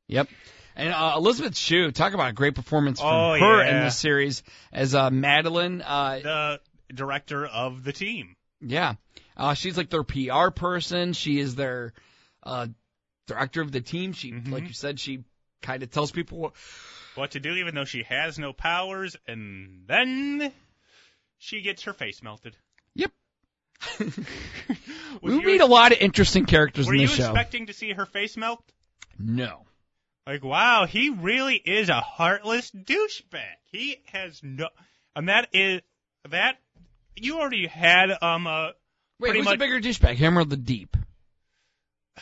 Yep. 0.07 0.27
And 0.75 0.93
uh, 0.93 1.13
Elizabeth 1.15 1.55
Shue, 1.55 1.91
talk 1.91 2.13
about 2.13 2.29
a 2.29 2.33
great 2.33 2.53
performance 2.55 2.99
from 2.99 3.09
Oh, 3.09 3.31
her 3.39 3.63
yeah. 3.63 3.77
in 3.77 3.83
this 3.85 3.97
series 3.97 4.43
as 4.73 4.93
uh, 4.93 5.09
Madeline. 5.09 5.81
Uh, 5.81 6.19
The 6.89 6.93
director 6.93 7.45
of 7.45 7.83
the 7.83 7.93
team. 7.93 8.35
yeah, 8.61 8.95
uh, 9.37 9.53
she's 9.53 9.77
like 9.77 9.89
their 9.89 10.03
PR 10.03 10.49
person. 10.51 11.13
She 11.13 11.39
is 11.39 11.55
their 11.55 11.93
uh, 12.43 12.67
director 13.27 13.61
of 13.61 13.71
the 13.71 13.81
team. 13.81 14.11
She, 14.13 14.31
Mhm. 14.33 14.51
like 14.51 14.67
you 14.67 14.73
said, 14.73 14.99
she 14.99 15.23
kind 15.61 15.81
of 15.81 15.91
tells 15.91 16.11
people 16.11 16.37
what. 16.39 16.53
What 17.15 17.31
to 17.31 17.39
do, 17.39 17.53
even 17.53 17.73
though 17.75 17.85
she 17.85 18.03
has 18.03 18.37
no 18.37 18.51
powers, 18.51 19.15
and 19.25 19.83
then 19.87 20.51
she 21.37 21.61
gets 21.61 21.83
her 21.83 21.93
face 21.93 22.21
melted. 22.21 22.57
Yep. 22.95 23.11
We 25.21 25.33
you- 25.33 25.41
meet 25.41 25.61
a 25.61 25.65
lot 25.65 25.93
of 25.93 25.99
interesting 25.99 26.45
characters 26.45 26.87
Were 26.87 26.93
in 26.95 26.99
you 27.01 27.07
this 27.07 27.15
show. 27.15 27.27
expecting 27.31 27.67
to 27.67 27.73
see 27.73 27.93
her 27.93 28.05
face 28.05 28.35
melt? 28.35 28.61
no. 29.17 29.61
Like, 30.27 30.43
wow, 30.43 30.85
he 30.85 31.09
really 31.09 31.55
is 31.55 31.89
a 31.89 32.01
heartless 32.01 32.71
douchebag. 32.71 33.43
He 33.71 33.97
has 34.11 34.41
no, 34.43 34.69
and 35.15 35.29
that 35.29 35.49
is 35.53 35.81
that. 36.29 36.57
You 37.17 37.39
already 37.39 37.67
had 37.67 38.09
um 38.21 38.47
uh 38.47 38.69
Wait, 39.19 39.35
who's 39.35 39.45
much- 39.45 39.55
a 39.55 39.59
bigger 39.59 39.79
douchebag, 39.79 40.15
him 40.15 40.37
or 40.37 40.45
the 40.45 40.57
Deep? 40.57 40.97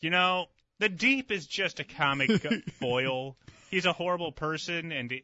You 0.00 0.10
know, 0.10 0.46
the 0.80 0.88
Deep 0.88 1.30
is 1.30 1.46
just 1.46 1.78
a 1.78 1.84
comic 1.84 2.28
foil. 2.80 3.36
He's 3.70 3.86
a 3.86 3.92
horrible 3.92 4.32
person, 4.32 4.90
and 4.90 5.12
it, 5.12 5.22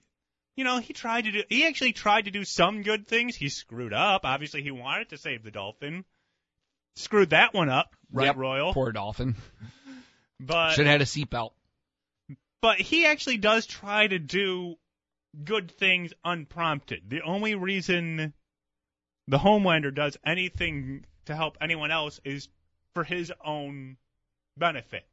you 0.55 0.63
know 0.63 0.79
he 0.79 0.93
tried 0.93 1.25
to 1.25 1.33
do. 1.33 1.43
He 1.49 1.67
actually 1.67 1.95
tried 1.95 2.27
to 2.27 2.31
do 2.31 2.45
some 2.45 2.83
good 2.83 3.09
things. 3.09 3.35
He 3.35 3.49
screwed 3.49 3.93
up. 3.93 4.21
Obviously, 4.25 4.63
he 4.63 4.71
wanted 4.71 5.09
to 5.09 5.19
save 5.19 5.43
the 5.43 5.51
dolphin. 5.51 6.05
Screwed 6.95 7.31
that 7.31 7.55
one 7.55 7.69
up, 7.69 7.97
right, 8.13 8.27
Yep, 8.27 8.37
Royal? 8.37 8.73
Poor 8.73 8.93
dolphin. 8.93 9.35
But 10.39 10.75
Should 10.75 10.87
have 10.87 11.01
had 11.01 11.03
a 11.03 11.05
seatbelt. 11.05 11.51
But 12.61 12.81
he 12.81 13.07
actually 13.07 13.39
does 13.39 13.67
try 13.67 14.07
to 14.07 14.19
do 14.19 14.77
good 15.45 15.71
things 15.71 16.13
unprompted. 16.25 17.09
The 17.09 17.23
only 17.23 17.55
reason 17.55 18.33
the 19.27 19.39
Homelander 19.39 19.95
does 19.95 20.17
anything 20.25 21.05
to 21.27 21.37
help 21.37 21.57
anyone 21.61 21.91
else 21.91 22.21
is 22.25 22.49
for 22.95 23.05
his 23.05 23.33
own 23.45 23.97
benefit. 24.57 25.07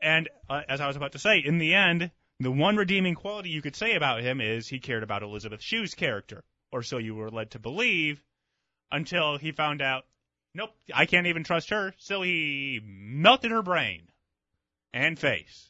And 0.00 0.28
uh, 0.48 0.62
as 0.68 0.80
I 0.80 0.86
was 0.86 0.96
about 0.96 1.12
to 1.12 1.18
say, 1.18 1.38
in 1.38 1.58
the 1.58 1.74
end, 1.74 2.10
the 2.40 2.52
one 2.52 2.76
redeeming 2.76 3.14
quality 3.14 3.50
you 3.50 3.60
could 3.60 3.76
say 3.76 3.94
about 3.94 4.22
him 4.22 4.40
is 4.40 4.68
he 4.68 4.78
cared 4.78 5.02
about 5.02 5.24
Elizabeth 5.24 5.60
Shue's 5.60 5.94
character, 5.94 6.44
or 6.70 6.82
so 6.82 6.98
you 6.98 7.16
were 7.16 7.30
led 7.30 7.50
to 7.50 7.58
believe, 7.58 8.22
until 8.92 9.36
he 9.36 9.50
found 9.50 9.82
out, 9.82 10.04
nope, 10.54 10.70
I 10.94 11.06
can't 11.06 11.26
even 11.26 11.42
trust 11.42 11.70
her, 11.70 11.94
so 11.98 12.22
he 12.22 12.80
melted 12.82 13.50
her 13.50 13.62
brain 13.62 14.08
and 14.94 15.18
face 15.18 15.68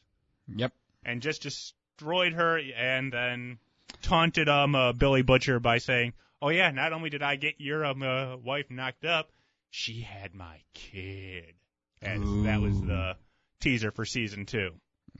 Yep. 0.55 0.73
and 1.03 1.21
just 1.21 1.43
destroyed 1.43 2.33
her 2.33 2.59
and 2.59 3.11
then 3.11 3.59
taunted 4.01 4.49
um 4.49 4.75
uh, 4.75 4.93
Billy 4.93 5.21
Butcher 5.21 5.59
by 5.59 5.77
saying, 5.79 6.13
"Oh 6.41 6.49
yeah, 6.49 6.71
not 6.71 6.93
only 6.93 7.09
did 7.09 7.23
I 7.23 7.35
get 7.35 7.55
your 7.59 7.85
um 7.85 8.03
uh, 8.03 8.37
wife 8.37 8.69
knocked 8.69 9.05
up, 9.05 9.31
she 9.69 10.01
had 10.01 10.33
my 10.33 10.59
kid." 10.73 11.53
And 12.01 12.45
that 12.45 12.61
was 12.61 12.79
the 12.81 13.17
teaser 13.59 13.91
for 13.91 14.05
season 14.05 14.45
2. 14.45 14.71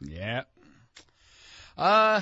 Yeah. 0.02 0.44
Uh, 1.78 2.22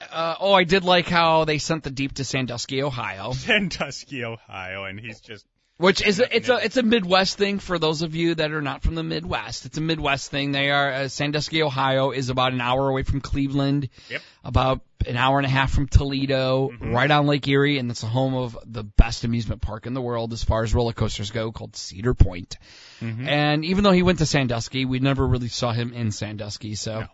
uh, 0.10 0.34
oh, 0.40 0.52
I 0.52 0.64
did 0.64 0.84
like 0.84 1.08
how 1.08 1.44
they 1.44 1.58
sent 1.58 1.82
the 1.84 1.90
deep 1.90 2.14
to 2.14 2.24
Sandusky, 2.24 2.82
Ohio, 2.82 3.32
Sandusky, 3.36 4.24
Ohio, 4.24 4.84
and 4.84 4.98
he's 4.98 5.20
just 5.20 5.46
which 5.82 6.06
is 6.06 6.20
a, 6.20 6.36
it's 6.36 6.48
a 6.48 6.56
it's 6.64 6.76
a 6.76 6.82
Midwest 6.82 7.36
thing 7.36 7.58
for 7.58 7.78
those 7.78 8.02
of 8.02 8.14
you 8.14 8.34
that 8.36 8.52
are 8.52 8.62
not 8.62 8.82
from 8.82 8.94
the 8.94 9.02
Midwest. 9.02 9.66
It's 9.66 9.76
a 9.78 9.80
Midwest 9.80 10.30
thing. 10.30 10.52
They 10.52 10.70
are 10.70 10.92
uh, 10.92 11.08
Sandusky, 11.08 11.62
Ohio, 11.62 12.12
is 12.12 12.30
about 12.30 12.52
an 12.52 12.60
hour 12.60 12.88
away 12.88 13.02
from 13.02 13.20
Cleveland, 13.20 13.88
Yep. 14.08 14.22
about 14.44 14.80
an 15.06 15.16
hour 15.16 15.38
and 15.38 15.46
a 15.46 15.50
half 15.50 15.72
from 15.72 15.88
Toledo, 15.88 16.70
right 16.80 17.10
on 17.10 17.26
Lake 17.26 17.48
Erie, 17.48 17.78
and 17.78 17.90
it's 17.90 18.02
the 18.02 18.06
home 18.06 18.34
of 18.34 18.56
the 18.64 18.84
best 18.84 19.24
amusement 19.24 19.60
park 19.60 19.86
in 19.86 19.94
the 19.94 20.00
world 20.00 20.32
as 20.32 20.44
far 20.44 20.62
as 20.62 20.72
roller 20.72 20.92
coasters 20.92 21.32
go, 21.32 21.50
called 21.50 21.74
Cedar 21.74 22.14
Point. 22.14 22.56
And 23.00 23.64
even 23.64 23.82
though 23.82 23.90
he 23.90 24.04
went 24.04 24.20
to 24.20 24.26
Sandusky, 24.26 24.84
we 24.84 25.00
never 25.00 25.26
really 25.26 25.48
saw 25.48 25.72
him 25.72 25.92
in 25.92 26.12
Sandusky, 26.12 26.76
so. 26.76 27.00
No. 27.00 27.06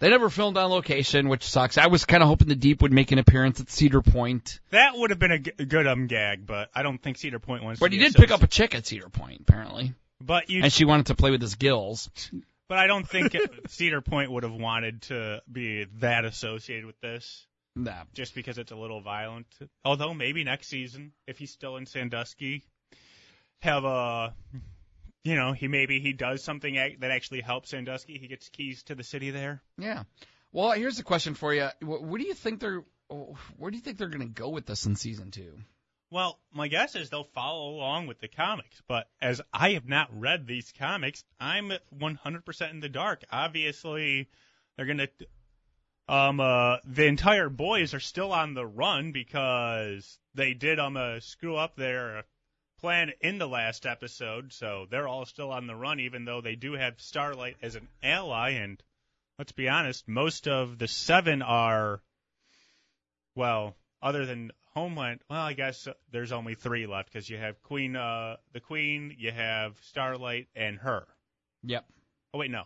They 0.00 0.08
never 0.08 0.30
filmed 0.30 0.56
on 0.56 0.70
location, 0.70 1.28
which 1.28 1.44
sucks. 1.44 1.78
I 1.78 1.86
was 1.88 2.06
kind 2.06 2.22
of 2.22 2.28
hoping 2.28 2.48
the 2.48 2.56
Deep 2.56 2.80
would 2.82 2.92
make 2.92 3.12
an 3.12 3.18
appearance 3.18 3.60
at 3.60 3.70
Cedar 3.70 4.00
Point, 4.02 4.58
that 4.70 4.96
would 4.96 5.10
have 5.10 5.18
been 5.18 5.30
a, 5.30 5.38
g- 5.38 5.52
good 5.52 5.86
um 5.86 6.06
gag, 6.06 6.46
but 6.46 6.70
I 6.74 6.82
don't 6.82 7.00
think 7.00 7.18
Cedar 7.18 7.38
Point 7.38 7.62
wants 7.62 7.80
but 7.80 7.92
he 7.92 7.98
did 7.98 8.14
pick 8.14 8.30
up 8.30 8.42
a 8.42 8.46
chick 8.46 8.74
at 8.74 8.86
Cedar 8.86 9.10
Point, 9.10 9.42
apparently, 9.42 9.92
But 10.20 10.48
you 10.50 10.62
and 10.62 10.72
she 10.72 10.84
wanted 10.86 11.06
to 11.06 11.14
play 11.14 11.30
with 11.30 11.42
his 11.42 11.54
gills. 11.54 12.10
but 12.68 12.78
I 12.78 12.86
don't 12.86 13.06
think 13.08 13.36
Cedar 13.68 14.00
Point 14.00 14.32
would 14.32 14.42
have 14.42 14.52
wanted 14.54 15.02
to 15.02 15.42
be 15.50 15.84
that 15.98 16.24
associated 16.24 16.86
with 16.86 17.00
this. 17.00 17.46
Nah. 17.76 18.02
just 18.14 18.34
because 18.34 18.58
it's 18.58 18.72
a 18.72 18.76
little 18.76 19.00
violent. 19.00 19.46
Although 19.84 20.12
maybe 20.12 20.42
next 20.42 20.66
season, 20.66 21.12
if 21.28 21.38
he's 21.38 21.52
still 21.52 21.76
in 21.76 21.86
Sandusky, 21.86 22.64
have 23.62 23.84
a, 23.84 24.34
you 25.24 25.36
know, 25.36 25.52
he 25.52 25.68
maybe 25.68 26.00
he 26.00 26.12
does 26.12 26.42
something 26.42 26.74
that 26.74 27.10
actually 27.10 27.40
helps 27.40 27.70
Sandusky. 27.70 28.18
He 28.18 28.28
gets 28.28 28.48
keys 28.48 28.82
to 28.84 28.94
the 28.94 29.04
city 29.04 29.30
there. 29.30 29.62
Yeah. 29.78 30.04
Well, 30.52 30.72
here's 30.72 30.98
a 30.98 31.04
question 31.04 31.34
for 31.34 31.54
you. 31.54 31.68
What 31.80 32.02
Where 32.02 32.18
do 32.18 32.26
you 32.26 32.34
think 32.34 32.60
they're? 32.60 32.82
Where 33.56 33.70
do 33.70 33.76
you 33.76 33.82
think 33.82 33.98
they're 33.98 34.08
going 34.08 34.26
to 34.26 34.40
go 34.40 34.48
with 34.50 34.66
this 34.66 34.86
in 34.86 34.96
season 34.96 35.30
two? 35.30 35.52
Well, 36.12 36.38
my 36.52 36.68
guess 36.68 36.96
is 36.96 37.10
they'll 37.10 37.24
follow 37.24 37.70
along 37.70 38.08
with 38.08 38.18
the 38.18 38.26
comics, 38.28 38.82
but 38.88 39.08
as 39.22 39.40
I 39.52 39.70
have 39.72 39.88
not 39.88 40.08
read 40.12 40.44
these 40.44 40.72
comics, 40.76 41.22
I'm 41.38 41.72
100% 41.96 42.70
in 42.70 42.80
the 42.80 42.88
dark. 42.88 43.22
Obviously, 43.30 44.28
they're 44.76 44.86
gonna. 44.86 45.08
Um, 46.08 46.40
uh, 46.40 46.78
the 46.84 47.06
entire 47.06 47.48
boys 47.48 47.94
are 47.94 48.00
still 48.00 48.32
on 48.32 48.54
the 48.54 48.66
run 48.66 49.12
because 49.12 50.18
they 50.34 50.54
did 50.54 50.80
um 50.80 50.96
uh, 50.96 51.20
screw 51.20 51.56
up 51.56 51.76
their 51.76 52.24
plan 52.80 53.12
in 53.20 53.38
the 53.38 53.48
last 53.48 53.86
episode, 53.86 54.52
so 54.52 54.86
they're 54.90 55.08
all 55.08 55.26
still 55.26 55.50
on 55.50 55.66
the 55.66 55.74
run, 55.74 56.00
even 56.00 56.24
though 56.24 56.40
they 56.40 56.56
do 56.56 56.72
have 56.72 57.00
Starlight 57.00 57.56
as 57.62 57.74
an 57.74 57.88
ally. 58.02 58.50
And 58.50 58.82
let's 59.38 59.52
be 59.52 59.68
honest, 59.68 60.08
most 60.08 60.48
of 60.48 60.78
the 60.78 60.88
seven 60.88 61.42
are, 61.42 62.00
well, 63.34 63.76
other 64.02 64.26
than 64.26 64.52
Homeland. 64.74 65.20
Well, 65.28 65.40
I 65.40 65.52
guess 65.52 65.88
there's 66.10 66.32
only 66.32 66.54
three 66.54 66.86
left 66.86 67.12
because 67.12 67.28
you 67.28 67.36
have 67.36 67.62
Queen, 67.62 67.96
uh, 67.96 68.36
the 68.52 68.60
Queen, 68.60 69.14
you 69.18 69.30
have 69.30 69.76
Starlight, 69.82 70.48
and 70.54 70.78
her. 70.78 71.06
Yep. 71.64 71.84
Oh 72.32 72.38
wait, 72.38 72.50
no, 72.50 72.62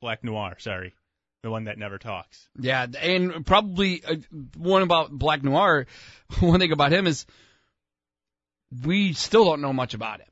Black 0.00 0.22
Noir. 0.22 0.56
Sorry, 0.58 0.94
the 1.42 1.50
one 1.50 1.64
that 1.64 1.78
never 1.78 1.98
talks. 1.98 2.48
Yeah, 2.58 2.86
and 3.00 3.44
probably 3.44 4.02
uh, 4.04 4.16
one 4.56 4.82
about 4.82 5.10
Black 5.10 5.42
Noir. 5.42 5.86
One 6.40 6.60
thing 6.60 6.72
about 6.72 6.92
him 6.92 7.06
is 7.06 7.24
we 8.84 9.12
still 9.12 9.44
don't 9.44 9.60
know 9.60 9.72
much 9.72 9.94
about 9.94 10.20
him. 10.20 10.28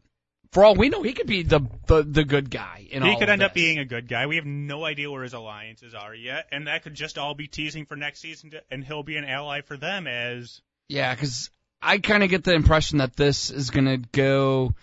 For 0.52 0.64
all 0.64 0.76
we 0.76 0.88
know, 0.88 1.02
he 1.02 1.14
could 1.14 1.26
be 1.26 1.42
the 1.42 1.60
the, 1.86 2.02
the 2.04 2.24
good 2.24 2.48
guy. 2.48 2.86
In 2.90 3.02
he 3.02 3.16
could 3.16 3.28
end 3.28 3.42
up 3.42 3.54
being 3.54 3.78
a 3.78 3.84
good 3.84 4.06
guy. 4.08 4.26
We 4.26 4.36
have 4.36 4.46
no 4.46 4.84
idea 4.84 5.10
where 5.10 5.24
his 5.24 5.32
alliances 5.32 5.94
are 5.94 6.14
yet, 6.14 6.46
and 6.52 6.68
that 6.68 6.84
could 6.84 6.94
just 6.94 7.18
all 7.18 7.34
be 7.34 7.48
teasing 7.48 7.86
for 7.86 7.96
next 7.96 8.20
season, 8.20 8.50
to, 8.50 8.62
and 8.70 8.84
he'll 8.84 9.02
be 9.02 9.16
an 9.16 9.24
ally 9.24 9.62
for 9.62 9.76
them 9.76 10.06
as 10.06 10.60
Yeah, 10.88 11.12
because 11.12 11.50
I 11.82 11.98
kind 11.98 12.22
of 12.22 12.30
get 12.30 12.44
the 12.44 12.54
impression 12.54 12.98
that 12.98 13.16
this 13.16 13.50
is 13.50 13.70
going 13.70 13.86
to 13.86 13.98
go 14.12 14.74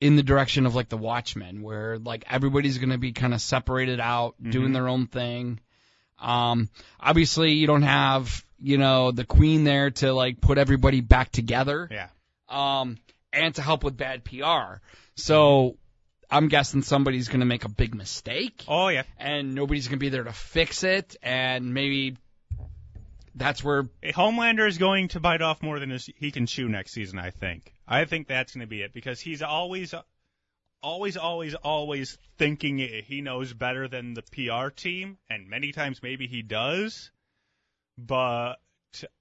in 0.00 0.14
the 0.16 0.22
direction 0.22 0.64
of 0.64 0.76
like 0.76 0.88
the 0.88 0.96
Watchmen, 0.96 1.62
where 1.62 1.98
like 1.98 2.24
everybody's 2.30 2.78
going 2.78 2.90
to 2.90 2.98
be 2.98 3.12
kind 3.12 3.34
of 3.34 3.40
separated 3.40 3.98
out, 3.98 4.36
doing 4.40 4.68
Mhm. 4.70 4.74
their 4.74 4.88
own 4.88 5.06
thing. 5.08 5.58
Um, 6.20 6.68
obviously, 7.00 7.52
you 7.52 7.66
don't 7.66 7.82
have 7.82 8.44
you 8.60 8.78
know 8.78 9.10
the 9.10 9.24
Queen 9.24 9.64
there 9.64 9.90
to 9.90 10.12
like 10.12 10.40
put 10.40 10.56
everybody 10.56 11.00
back 11.00 11.32
together, 11.32 11.88
yeah. 11.90 12.08
Um, 12.54 12.98
and 13.32 13.54
to 13.56 13.62
help 13.62 13.84
with 13.84 13.96
bad 13.96 14.24
PR. 14.24 14.80
So 15.16 15.76
I'm 16.30 16.48
guessing 16.48 16.82
somebody's 16.82 17.28
going 17.28 17.40
to 17.40 17.46
make 17.46 17.64
a 17.64 17.68
big 17.68 17.94
mistake 17.94 18.64
Oh 18.68 18.88
yeah. 18.88 19.02
and 19.18 19.54
nobody's 19.54 19.88
going 19.88 19.98
to 19.98 20.04
be 20.04 20.08
there 20.08 20.24
to 20.24 20.32
fix 20.32 20.84
it, 20.84 21.16
and 21.22 21.74
maybe 21.74 22.16
that's 23.34 23.62
where 23.64 23.84
Homelander 24.02 24.66
is 24.68 24.78
going 24.78 25.08
to 25.08 25.20
bite 25.20 25.42
off 25.42 25.62
more 25.62 25.80
than 25.80 25.90
his, 25.90 26.08
he 26.16 26.30
can 26.30 26.46
chew 26.46 26.68
next 26.68 26.92
season. 26.92 27.18
I 27.18 27.30
think. 27.30 27.72
I 27.86 28.04
think 28.04 28.28
that's 28.28 28.54
going 28.54 28.62
to 28.66 28.70
be 28.70 28.82
it 28.82 28.94
because 28.94 29.20
he's 29.20 29.42
always, 29.42 29.92
always, 30.82 31.16
always, 31.16 31.54
always 31.54 32.16
thinking 32.38 32.78
he 32.78 33.20
knows 33.20 33.52
better 33.52 33.88
than 33.88 34.14
the 34.14 34.22
PR 34.22 34.70
team, 34.70 35.18
and 35.28 35.48
many 35.50 35.72
times 35.72 36.00
maybe 36.02 36.26
he 36.26 36.42
does, 36.42 37.10
but 37.98 38.54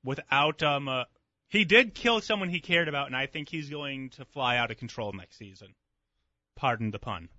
without 0.04 0.62
um, 0.64 0.88
uh, 0.88 1.04
he 1.50 1.66
did 1.66 1.94
kill 1.94 2.22
someone 2.22 2.50
he 2.50 2.60
cared 2.60 2.88
about, 2.88 3.08
and 3.08 3.16
I 3.16 3.26
think 3.28 3.50
he's 3.50 3.70
going 3.70 4.10
to 4.12 4.26
fly 4.26 4.58
out 4.58 4.72
of 4.72 4.78
control 4.78 5.14
next 5.14 5.38
season. 5.38 5.76
Pardon 6.56 6.92
the 6.92 7.00
pun. 7.00 7.30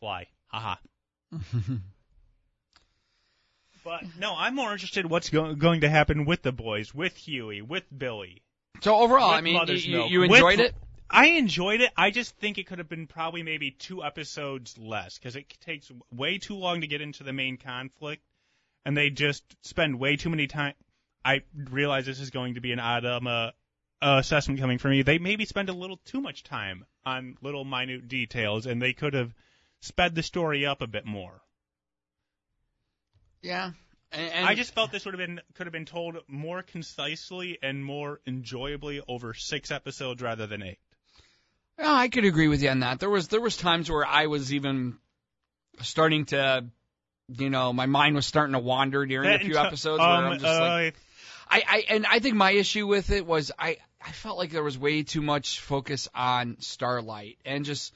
Fly. 0.00 0.26
Haha. 0.48 0.76
But 3.82 4.02
no, 4.18 4.34
I'm 4.36 4.54
more 4.54 4.72
interested 4.72 5.06
in 5.06 5.08
what's 5.10 5.30
go- 5.30 5.54
going 5.54 5.80
to 5.82 5.88
happen 5.88 6.26
with 6.26 6.42
the 6.42 6.52
boys, 6.52 6.94
with 6.94 7.16
Huey, 7.16 7.62
with 7.62 7.84
Billy. 7.96 8.42
So 8.82 8.94
overall, 8.96 9.30
I 9.30 9.40
mean, 9.40 9.54
you, 9.54 9.58
Mother's 9.60 9.86
you, 9.86 9.96
Milk. 9.96 10.10
you 10.10 10.20
With- 10.20 10.30
enjoyed 10.32 10.60
it. 10.60 10.74
I 11.12 11.26
enjoyed 11.28 11.80
it. 11.80 11.90
I 11.96 12.10
just 12.10 12.36
think 12.36 12.56
it 12.58 12.66
could 12.68 12.78
have 12.78 12.88
been 12.88 13.06
probably 13.08 13.42
maybe 13.42 13.72
two 13.72 14.04
episodes 14.04 14.78
less 14.78 15.18
because 15.18 15.34
it 15.34 15.48
takes 15.60 15.90
way 16.12 16.38
too 16.38 16.54
long 16.54 16.82
to 16.82 16.86
get 16.86 17.00
into 17.00 17.24
the 17.24 17.32
main 17.32 17.56
conflict, 17.56 18.22
and 18.84 18.96
they 18.96 19.10
just 19.10 19.42
spend 19.62 19.98
way 19.98 20.16
too 20.16 20.30
many 20.30 20.46
time. 20.46 20.74
I 21.24 21.42
realize 21.54 22.06
this 22.06 22.20
is 22.20 22.30
going 22.30 22.54
to 22.54 22.60
be 22.60 22.72
an 22.72 22.80
odd 22.80 23.04
um, 23.04 23.26
uh, 23.26 23.50
uh, 24.02 24.16
assessment 24.18 24.60
coming 24.60 24.78
from 24.78 24.92
me. 24.92 25.02
They 25.02 25.18
maybe 25.18 25.44
spend 25.44 25.68
a 25.68 25.74
little 25.74 25.98
too 26.04 26.20
much 26.20 26.42
time 26.42 26.84
on 27.04 27.36
little 27.42 27.64
minute 27.64 28.08
details, 28.08 28.66
and 28.66 28.80
they 28.80 28.92
could 28.92 29.14
have 29.14 29.34
sped 29.80 30.14
the 30.14 30.22
story 30.22 30.66
up 30.66 30.80
a 30.82 30.86
bit 30.86 31.04
more. 31.04 31.42
Yeah, 33.42 33.72
and, 34.12 34.32
and 34.32 34.46
I 34.46 34.54
just 34.54 34.74
felt 34.74 34.92
this 34.92 35.04
would 35.04 35.14
have 35.14 35.26
been 35.26 35.40
could 35.54 35.66
have 35.66 35.72
been 35.72 35.86
told 35.86 36.16
more 36.28 36.62
concisely 36.62 37.58
and 37.62 37.84
more 37.84 38.20
enjoyably 38.26 39.00
over 39.06 39.34
six 39.34 39.70
episodes 39.70 40.20
rather 40.22 40.46
than 40.46 40.62
eight. 40.62 40.78
Yeah, 41.78 41.92
I 41.92 42.08
could 42.08 42.24
agree 42.26 42.48
with 42.48 42.62
you 42.62 42.68
on 42.68 42.80
that. 42.80 43.00
There 43.00 43.08
was 43.08 43.28
there 43.28 43.40
was 43.40 43.56
times 43.56 43.90
where 43.90 44.04
I 44.04 44.26
was 44.26 44.52
even 44.52 44.98
starting 45.80 46.26
to, 46.26 46.66
you 47.28 47.48
know, 47.48 47.72
my 47.72 47.86
mind 47.86 48.14
was 48.14 48.26
starting 48.26 48.52
to 48.52 48.58
wander 48.58 49.06
during 49.06 49.30
a 49.30 49.38
few 49.38 49.54
That- 49.54 49.66
episodes 49.66 50.00
where 50.00 50.08
um, 50.08 50.24
I'm 50.24 50.38
just 50.38 50.60
like, 50.60 50.94
uh, 50.94 50.98
I, 51.50 51.62
I 51.66 51.84
and 51.88 52.06
I 52.06 52.20
think 52.20 52.36
my 52.36 52.52
issue 52.52 52.86
with 52.86 53.10
it 53.10 53.26
was 53.26 53.50
I 53.58 53.78
I 54.00 54.12
felt 54.12 54.38
like 54.38 54.50
there 54.50 54.62
was 54.62 54.78
way 54.78 55.02
too 55.02 55.20
much 55.22 55.60
focus 55.60 56.08
on 56.14 56.56
Starlight 56.60 57.38
and 57.44 57.64
just 57.64 57.92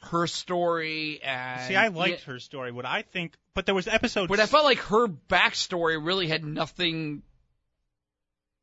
her 0.00 0.26
story 0.26 1.20
and 1.22 1.68
See, 1.68 1.76
I 1.76 1.88
liked 1.88 2.24
her 2.24 2.38
story. 2.38 2.70
What 2.70 2.86
I 2.86 3.02
think, 3.02 3.34
but 3.54 3.66
there 3.66 3.74
was 3.74 3.88
episode. 3.88 4.28
But 4.28 4.40
I 4.40 4.46
felt 4.46 4.64
like 4.64 4.78
her 4.78 5.08
backstory 5.08 6.04
really 6.04 6.28
had 6.28 6.44
nothing 6.44 7.22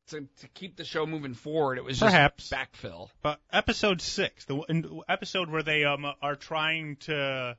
to 0.08 0.26
to 0.40 0.48
keep 0.48 0.76
the 0.76 0.84
show 0.84 1.04
moving 1.04 1.34
forward. 1.34 1.78
It 1.78 1.84
was 1.84 1.98
just 1.98 2.12
Perhaps. 2.12 2.50
backfill. 2.50 3.10
But 3.22 3.40
episode 3.52 4.00
six, 4.00 4.44
the 4.46 5.02
episode 5.08 5.50
where 5.50 5.62
they 5.62 5.84
um 5.84 6.06
are 6.22 6.36
trying 6.36 6.96
to 6.96 7.56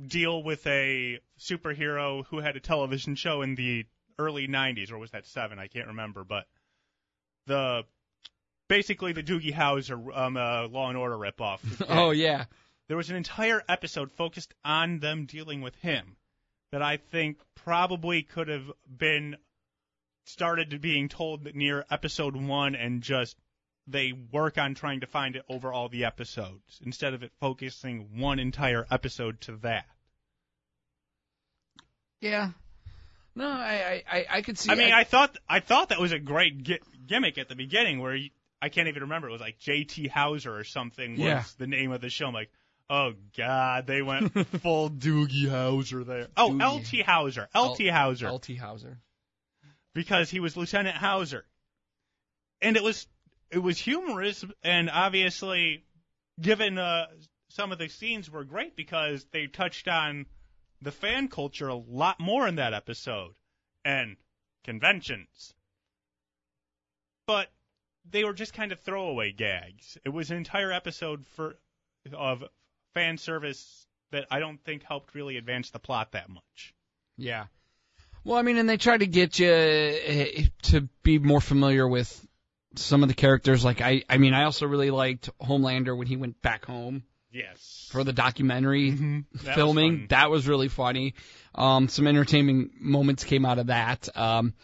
deal 0.00 0.42
with 0.42 0.66
a 0.66 1.18
superhero 1.38 2.24
who 2.26 2.38
had 2.38 2.56
a 2.56 2.60
television 2.60 3.14
show 3.14 3.42
in 3.42 3.54
the 3.54 3.84
early 4.18 4.48
'90s, 4.48 4.92
or 4.92 4.98
was 4.98 5.10
that 5.12 5.26
seven? 5.26 5.58
I 5.58 5.68
can't 5.68 5.88
remember. 5.88 6.24
But 6.24 6.46
the 7.46 7.84
basically 8.68 9.12
the 9.12 9.22
Doogie 9.22 9.52
Howser 9.54 10.16
um 10.16 10.36
uh, 10.36 10.68
Law 10.68 10.88
and 10.88 10.98
Order 10.98 11.16
ripoff. 11.16 11.60
Oh 11.88 12.10
yeah. 12.10 12.44
there 12.88 12.96
was 12.96 13.10
an 13.10 13.16
entire 13.16 13.62
episode 13.68 14.12
focused 14.12 14.54
on 14.64 14.98
them 14.98 15.26
dealing 15.26 15.60
with 15.60 15.74
him 15.76 16.16
that 16.70 16.82
I 16.82 16.96
think 16.96 17.38
probably 17.54 18.22
could 18.22 18.48
have 18.48 18.70
been 18.86 19.36
started 20.24 20.80
being 20.80 21.08
told 21.08 21.54
near 21.54 21.84
episode 21.90 22.36
one 22.36 22.74
and 22.74 23.02
just 23.02 23.36
they 23.86 24.12
work 24.12 24.56
on 24.56 24.74
trying 24.74 25.00
to 25.00 25.06
find 25.06 25.34
it 25.36 25.44
over 25.48 25.72
all 25.72 25.88
the 25.88 26.04
episodes 26.04 26.80
instead 26.84 27.12
of 27.14 27.22
it 27.24 27.32
focusing 27.40 28.18
one 28.20 28.38
entire 28.38 28.86
episode 28.90 29.40
to 29.42 29.56
that. 29.56 29.84
Yeah. 32.20 32.50
No, 33.34 33.48
I 33.48 34.02
I 34.10 34.18
I, 34.18 34.26
I 34.38 34.42
could 34.42 34.58
see. 34.58 34.70
I 34.70 34.74
mean, 34.74 34.92
I 34.92 35.04
thought 35.04 35.36
I 35.48 35.60
thought 35.60 35.88
that 35.90 36.00
was 36.00 36.12
a 36.12 36.18
great 36.18 36.62
gi- 36.62 36.80
gimmick 37.06 37.38
at 37.38 37.48
the 37.48 37.54
beginning 37.56 38.00
where 38.00 38.14
you, 38.14 38.30
I 38.60 38.68
can't 38.68 38.88
even 38.88 39.02
remember 39.04 39.28
it 39.28 39.32
was 39.32 39.40
like 39.40 39.58
J.T. 39.58 40.08
Hauser 40.08 40.54
or 40.56 40.64
something 40.64 41.12
was 41.12 41.20
Yeah. 41.20 41.44
the 41.58 41.66
name 41.66 41.92
of 41.92 42.00
the 42.00 42.10
show. 42.10 42.26
I'm 42.26 42.34
like, 42.34 42.50
oh 42.90 43.14
god, 43.36 43.86
they 43.86 44.02
went 44.02 44.32
full 44.62 44.90
Doogie 44.90 45.46
Howser 45.48 46.04
there. 46.06 46.28
Oh, 46.36 46.50
Doogie. 46.50 46.60
L.T. 46.62 47.02
Hauser, 47.02 47.48
L.T. 47.54 47.88
Hauser, 47.88 48.26
L.T. 48.26 48.54
Hauser. 48.56 48.98
because 49.94 50.30
he 50.30 50.40
was 50.40 50.56
Lieutenant 50.56 50.96
Hauser, 50.96 51.44
and 52.60 52.76
it 52.76 52.82
was 52.82 53.06
it 53.50 53.58
was 53.58 53.78
humorous 53.78 54.44
and 54.62 54.90
obviously, 54.90 55.84
given 56.40 56.78
uh, 56.78 57.06
some 57.48 57.72
of 57.72 57.78
the 57.78 57.88
scenes 57.88 58.30
were 58.30 58.44
great 58.44 58.76
because 58.76 59.26
they 59.32 59.46
touched 59.46 59.88
on 59.88 60.26
the 60.82 60.92
fan 60.92 61.28
culture 61.28 61.68
a 61.68 61.74
lot 61.74 62.18
more 62.18 62.46
in 62.46 62.56
that 62.56 62.74
episode 62.74 63.34
and 63.84 64.16
conventions. 64.64 65.54
But 67.26 67.50
they 68.10 68.24
were 68.24 68.32
just 68.32 68.52
kind 68.52 68.72
of 68.72 68.80
throwaway 68.80 69.32
gags. 69.32 69.96
It 70.04 70.08
was 70.08 70.30
an 70.30 70.36
entire 70.36 70.72
episode 70.72 71.24
for 71.36 71.56
of 72.12 72.44
fan 72.94 73.16
service 73.16 73.86
that 74.10 74.26
I 74.30 74.40
don't 74.40 74.62
think 74.64 74.82
helped 74.82 75.14
really 75.14 75.36
advance 75.36 75.70
the 75.70 75.78
plot 75.78 76.12
that 76.12 76.28
much. 76.28 76.74
Yeah. 77.16 77.46
Well, 78.24 78.38
I 78.38 78.42
mean, 78.42 78.56
and 78.56 78.68
they 78.68 78.76
try 78.76 78.96
to 78.96 79.06
get 79.06 79.38
you 79.38 79.50
eh, 79.50 80.44
to 80.62 80.88
be 81.02 81.18
more 81.18 81.40
familiar 81.40 81.86
with 81.86 82.26
some 82.74 83.02
of 83.02 83.08
the 83.08 83.14
characters. 83.14 83.64
Like 83.64 83.80
I, 83.80 84.02
I 84.08 84.18
mean, 84.18 84.34
I 84.34 84.44
also 84.44 84.66
really 84.66 84.90
liked 84.90 85.30
Homelander 85.40 85.96
when 85.96 86.08
he 86.08 86.16
went 86.16 86.42
back 86.42 86.64
home 86.64 87.04
Yes. 87.32 87.88
for 87.90 88.04
the 88.04 88.12
documentary 88.12 88.90
That 88.90 89.24
was 89.32 89.42
filming. 89.54 89.98
fun. 89.98 90.06
that 90.10 90.30
was 90.30 90.46
really 90.46 90.68
funny. 90.68 91.14
Um, 91.54 91.88
some 91.88 92.06
entertaining 92.06 92.70
moments 92.78 93.24
came 93.24 93.44
out 93.44 93.58
of 93.58 93.66
that. 93.68 94.08
Um, 94.16 94.54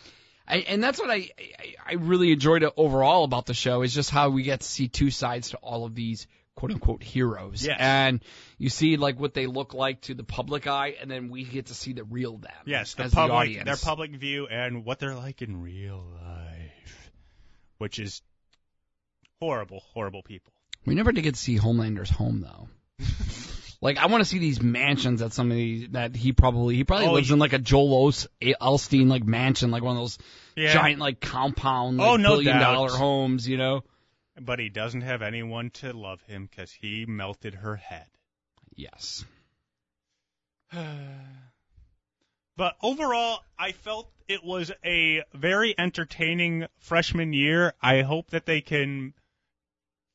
I, 0.46 0.58
and 0.58 0.82
that's 0.82 0.98
what 0.98 1.10
I, 1.10 1.30
I 1.38 1.74
I 1.86 1.92
really 1.94 2.32
enjoyed 2.32 2.64
overall 2.76 3.24
about 3.24 3.44
the 3.46 3.54
show 3.54 3.82
is 3.82 3.92
just 3.94 4.10
how 4.10 4.30
we 4.30 4.42
get 4.42 4.60
to 4.60 4.66
see 4.66 4.88
two 4.88 5.10
sides 5.10 5.50
to 5.50 5.56
all 5.58 5.84
of 5.84 5.94
these 5.94 6.26
quote 6.54 6.72
unquote 6.72 7.02
heroes. 7.02 7.64
Yes. 7.66 7.76
And 7.78 8.24
you 8.56 8.68
see 8.70 8.96
like 8.96 9.20
what 9.20 9.34
they 9.34 9.46
look 9.46 9.74
like 9.74 10.00
to 10.02 10.14
the 10.14 10.24
public 10.24 10.66
eye, 10.66 10.94
and 11.00 11.10
then 11.10 11.28
we 11.28 11.44
get 11.44 11.66
to 11.66 11.74
see 11.74 11.92
the 11.92 12.02
real 12.04 12.38
them. 12.38 12.50
Yes, 12.64 12.94
the 12.94 13.04
as 13.04 13.10
the 13.10 13.16
public, 13.16 13.36
audience. 13.36 13.64
their 13.66 13.76
public 13.76 14.10
view, 14.12 14.46
and 14.46 14.84
what 14.86 14.98
they're 14.98 15.14
like 15.14 15.42
in 15.42 15.60
real 15.60 16.02
life, 16.22 17.10
which 17.76 17.98
is 17.98 18.22
horrible, 19.40 19.80
horrible 19.92 20.22
people. 20.22 20.52
We 20.88 20.94
never 20.94 21.12
did 21.12 21.22
get 21.22 21.34
to 21.34 21.40
see 21.40 21.56
Homelander's 21.56 22.10
home 22.10 22.40
though. 22.40 22.68
like 23.80 23.98
I 23.98 24.06
want 24.06 24.22
to 24.22 24.24
see 24.28 24.38
these 24.38 24.60
mansions 24.62 25.20
that 25.20 25.32
somebody 25.32 25.86
that 25.88 26.16
he 26.16 26.32
probably 26.32 26.74
he 26.76 26.84
probably 26.84 27.06
Oh, 27.06 27.12
lives 27.12 27.28
you- 27.28 27.34
in 27.34 27.38
like 27.38 27.52
a 27.52 27.58
Joel 27.58 28.06
Os- 28.08 28.26
Elstein 28.42 29.08
like 29.08 29.24
mansion, 29.24 29.70
like 29.70 29.82
one 29.82 29.96
of 29.96 30.02
those 30.02 30.18
Yeah. 30.56 30.72
giant 30.72 30.98
like 31.00 31.20
compound, 31.20 32.00
oh, 32.00 32.04
like 32.04 32.12
Oh, 32.12 32.16
no 32.16 32.30
billion 32.36 32.56
doubt. 32.58 32.72
dollar 32.74 32.90
homes, 32.90 33.46
you 33.48 33.56
know. 33.56 33.84
But 34.40 34.58
he 34.60 34.68
doesn't 34.68 35.00
have 35.02 35.22
anyone 35.22 35.70
to 35.70 35.92
love 35.92 36.22
him 36.22 36.46
because 36.50 36.70
he 36.72 37.06
melted 37.06 37.54
her 37.54 37.76
head. 37.76 38.06
Yes. 38.74 39.24
But 42.56 42.76
overall, 42.82 43.38
I 43.56 43.70
felt 43.70 44.10
it 44.26 44.42
was 44.42 44.72
a 44.84 45.22
very 45.32 45.78
entertaining 45.78 46.66
freshman 46.80 47.32
year. 47.32 47.72
I 47.80 48.02
hope 48.02 48.30
that 48.30 48.46
they 48.46 48.60
can 48.60 49.14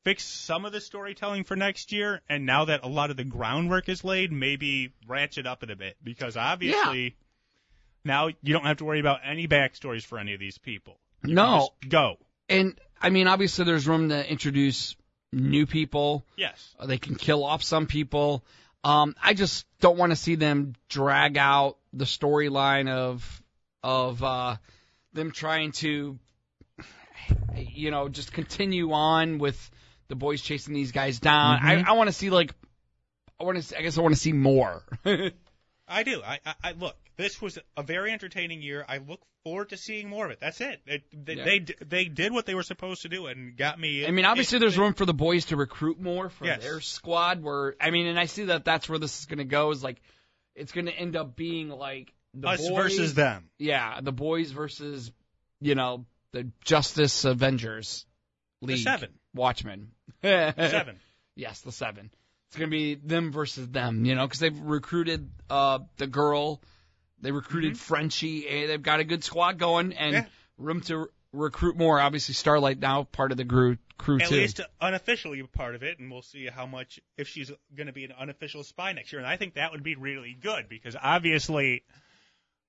fix 0.03 0.23
some 0.23 0.65
of 0.65 0.71
the 0.71 0.81
storytelling 0.81 1.43
for 1.43 1.55
next 1.55 1.91
year. 1.91 2.21
And 2.29 2.45
now 2.45 2.65
that 2.65 2.83
a 2.83 2.87
lot 2.87 3.09
of 3.09 3.17
the 3.17 3.23
groundwork 3.23 3.89
is 3.89 4.03
laid, 4.03 4.31
maybe 4.31 4.93
ratchet 5.07 5.45
up 5.47 5.63
it 5.63 5.71
a 5.71 5.75
bit. 5.75 5.97
Because 6.03 6.37
obviously, 6.37 7.15
now 8.03 8.27
you 8.27 8.53
don't 8.53 8.65
have 8.65 8.77
to 8.77 8.85
worry 8.85 8.99
about 8.99 9.19
any 9.25 9.47
backstories 9.47 10.03
for 10.05 10.19
any 10.19 10.33
of 10.33 10.39
these 10.39 10.57
people. 10.57 10.97
You 11.23 11.35
No. 11.35 11.69
just 11.81 11.89
go. 11.91 12.17
And 12.49 12.77
I 13.01 13.09
mean, 13.09 13.27
obviously, 13.27 13.65
there's 13.65 13.87
room 13.87 14.09
to 14.09 14.29
introduce 14.29 14.95
new 15.31 15.65
people. 15.65 16.25
Yes. 16.37 16.75
Uh, 16.79 16.85
They 16.85 16.97
can 16.97 17.15
kill 17.15 17.43
off 17.43 17.63
some 17.63 17.87
people. 17.87 18.43
Um, 18.83 19.15
I 19.23 19.33
just 19.33 19.65
don't 19.79 19.97
want 19.97 20.11
to 20.11 20.15
see 20.17 20.35
them 20.35 20.75
drag 20.89 21.37
out 21.37 21.77
the 21.93 22.05
storyline 22.05 22.89
of 22.89 23.41
of 23.81 24.21
uh, 24.23 24.57
them 25.13 25.31
trying 25.31 25.71
to, 25.73 26.17
you 27.55 27.91
know, 27.91 28.09
just 28.09 28.31
continue 28.33 28.91
on 28.91 29.37
with 29.39 29.71
the 30.07 30.15
boys 30.15 30.41
chasing 30.41 30.73
these 30.73 30.91
guys 30.91 31.19
down. 31.19 31.59
Mhm. 31.59 31.85
I, 31.85 31.89
I 31.89 31.91
want 31.93 32.07
to 32.07 32.13
see 32.13 32.29
like, 32.29 32.53
I 33.39 33.43
want 33.43 33.61
to. 33.61 33.77
I 33.77 33.81
guess 33.81 33.97
I 33.97 34.01
want 34.01 34.13
to 34.15 34.19
see 34.19 34.33
more. 34.33 34.83
I 35.87 36.03
do. 36.03 36.21
I, 36.23 36.39
I, 36.45 36.53
I 36.63 36.71
look. 36.73 36.95
This 37.17 37.41
was 37.41 37.59
a 37.77 37.83
very 37.83 38.11
entertaining 38.11 38.61
year. 38.61 38.83
I 38.87 38.97
look 38.97 39.21
forward 39.43 39.69
to 39.69 39.77
seeing 39.77 40.09
more 40.09 40.25
of 40.25 40.31
it. 40.31 40.39
That's 40.39 40.61
it. 40.61 40.81
it 40.87 41.03
they, 41.13 41.33
Yeah. 41.35 41.43
they 41.43 41.59
they 41.85 42.05
did 42.05 42.31
what 42.31 42.45
they 42.45 42.55
were 42.55 42.63
supposed 42.63 43.03
to 43.03 43.09
do 43.09 43.27
and 43.27 43.55
got 43.57 43.79
me. 43.79 44.05
I 44.07 44.11
mean, 44.11 44.25
obviously, 44.25 44.59
there's 44.59 44.77
room 44.77 44.93
for 44.93 45.05
the 45.05 45.13
boys 45.13 45.45
to 45.45 45.55
recruit 45.57 45.99
more 45.99 46.29
for 46.29 46.45
Yes. 46.45 46.63
their 46.63 46.79
squad. 46.81 47.43
Where 47.43 47.75
I 47.79 47.91
mean, 47.91 48.07
and 48.07 48.17
I 48.19 48.25
see 48.25 48.45
that 48.45 48.65
that's 48.65 48.87
where 48.89 48.97
this 48.99 49.19
is 49.19 49.25
going 49.25 49.39
to 49.39 49.43
go. 49.45 49.69
Is 49.71 49.83
like, 49.83 50.01
it's 50.55 50.71
going 50.71 50.85
to 50.85 50.93
end 50.93 51.15
up 51.15 51.35
being 51.35 51.69
like 51.69 52.13
the 52.33 52.47
us 52.49 52.61
boys 52.67 52.75
versus 52.75 53.13
them. 53.13 53.49
Yeah, 53.59 53.99
the 54.01 54.11
boys 54.13 54.51
versus, 54.51 55.11
you 55.61 55.75
know, 55.75 56.05
the 56.31 56.49
Justice 56.63 57.25
Avengers 57.25 58.05
League. 58.61 58.79
seven. 58.79 59.09
Watchmen. 59.33 59.91
Seven. 60.21 60.99
Yes, 61.35 61.61
the 61.61 61.71
seven. 61.71 62.11
It's 62.49 62.57
gonna 62.57 62.69
be 62.69 62.95
them 62.95 63.31
versus 63.31 63.67
them, 63.69 64.05
you 64.05 64.13
know, 64.15 64.25
because 64.27 64.39
they've 64.39 64.59
recruited 64.59 65.31
uh 65.49 65.79
the 65.97 66.05
girl, 66.07 66.61
they 67.19 67.31
recruited 67.31 67.77
Frenchie, 67.79 68.47
and 68.47 68.69
they've 68.69 68.81
got 68.83 68.99
a 68.99 69.03
good 69.03 69.23
squad 69.23 69.57
going, 69.57 69.93
and 69.93 70.15
Mm-hmm. 70.15 70.25
Yeah. 70.25 70.29
room 70.57 70.81
to 70.81 70.97
re- 70.97 71.05
recruit 71.31 71.75
more. 71.75 71.99
Obviously, 71.99 72.35
Starlight 72.35 72.77
now 72.79 73.03
part 73.05 73.31
of 73.31 73.37
the 73.37 73.45
crew, 73.45 73.77
crew 73.97 74.19
At 74.21 74.27
too. 74.29 74.35
least 74.35 74.61
unofficially 74.79 75.41
part 75.41 75.73
of 75.73 75.81
it, 75.81 75.97
and 75.97 76.11
we'll 76.11 76.21
see 76.21 76.45
how 76.45 76.67
much 76.67 76.99
if 77.17 77.27
she's 77.27 77.51
going 77.75 77.87
to 77.87 77.93
be 77.93 78.05
an 78.05 78.11
unofficial 78.11 78.63
spy 78.63 78.93
next 78.93 79.11
year. 79.11 79.19
And 79.19 79.27
I 79.27 79.35
think 79.37 79.55
that 79.55 79.71
would 79.71 79.81
be 79.81 79.95
really 79.95 80.37
good 80.39 80.69
because 80.69 80.95
obviously 81.01 81.83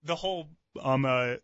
the 0.03 0.15
whole 0.17 0.49
um 0.83 1.05
uh, 1.05 1.35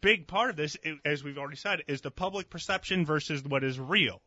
big 0.00 0.28
part 0.28 0.50
of 0.50 0.56
this, 0.56 0.76
as 1.04 1.24
we've 1.24 1.38
already 1.38 1.56
said, 1.56 1.82
is 1.88 2.00
the 2.02 2.12
public 2.12 2.48
perception 2.48 3.04
versus 3.04 3.42
what 3.42 3.64
is 3.64 3.80
real. 3.80 4.22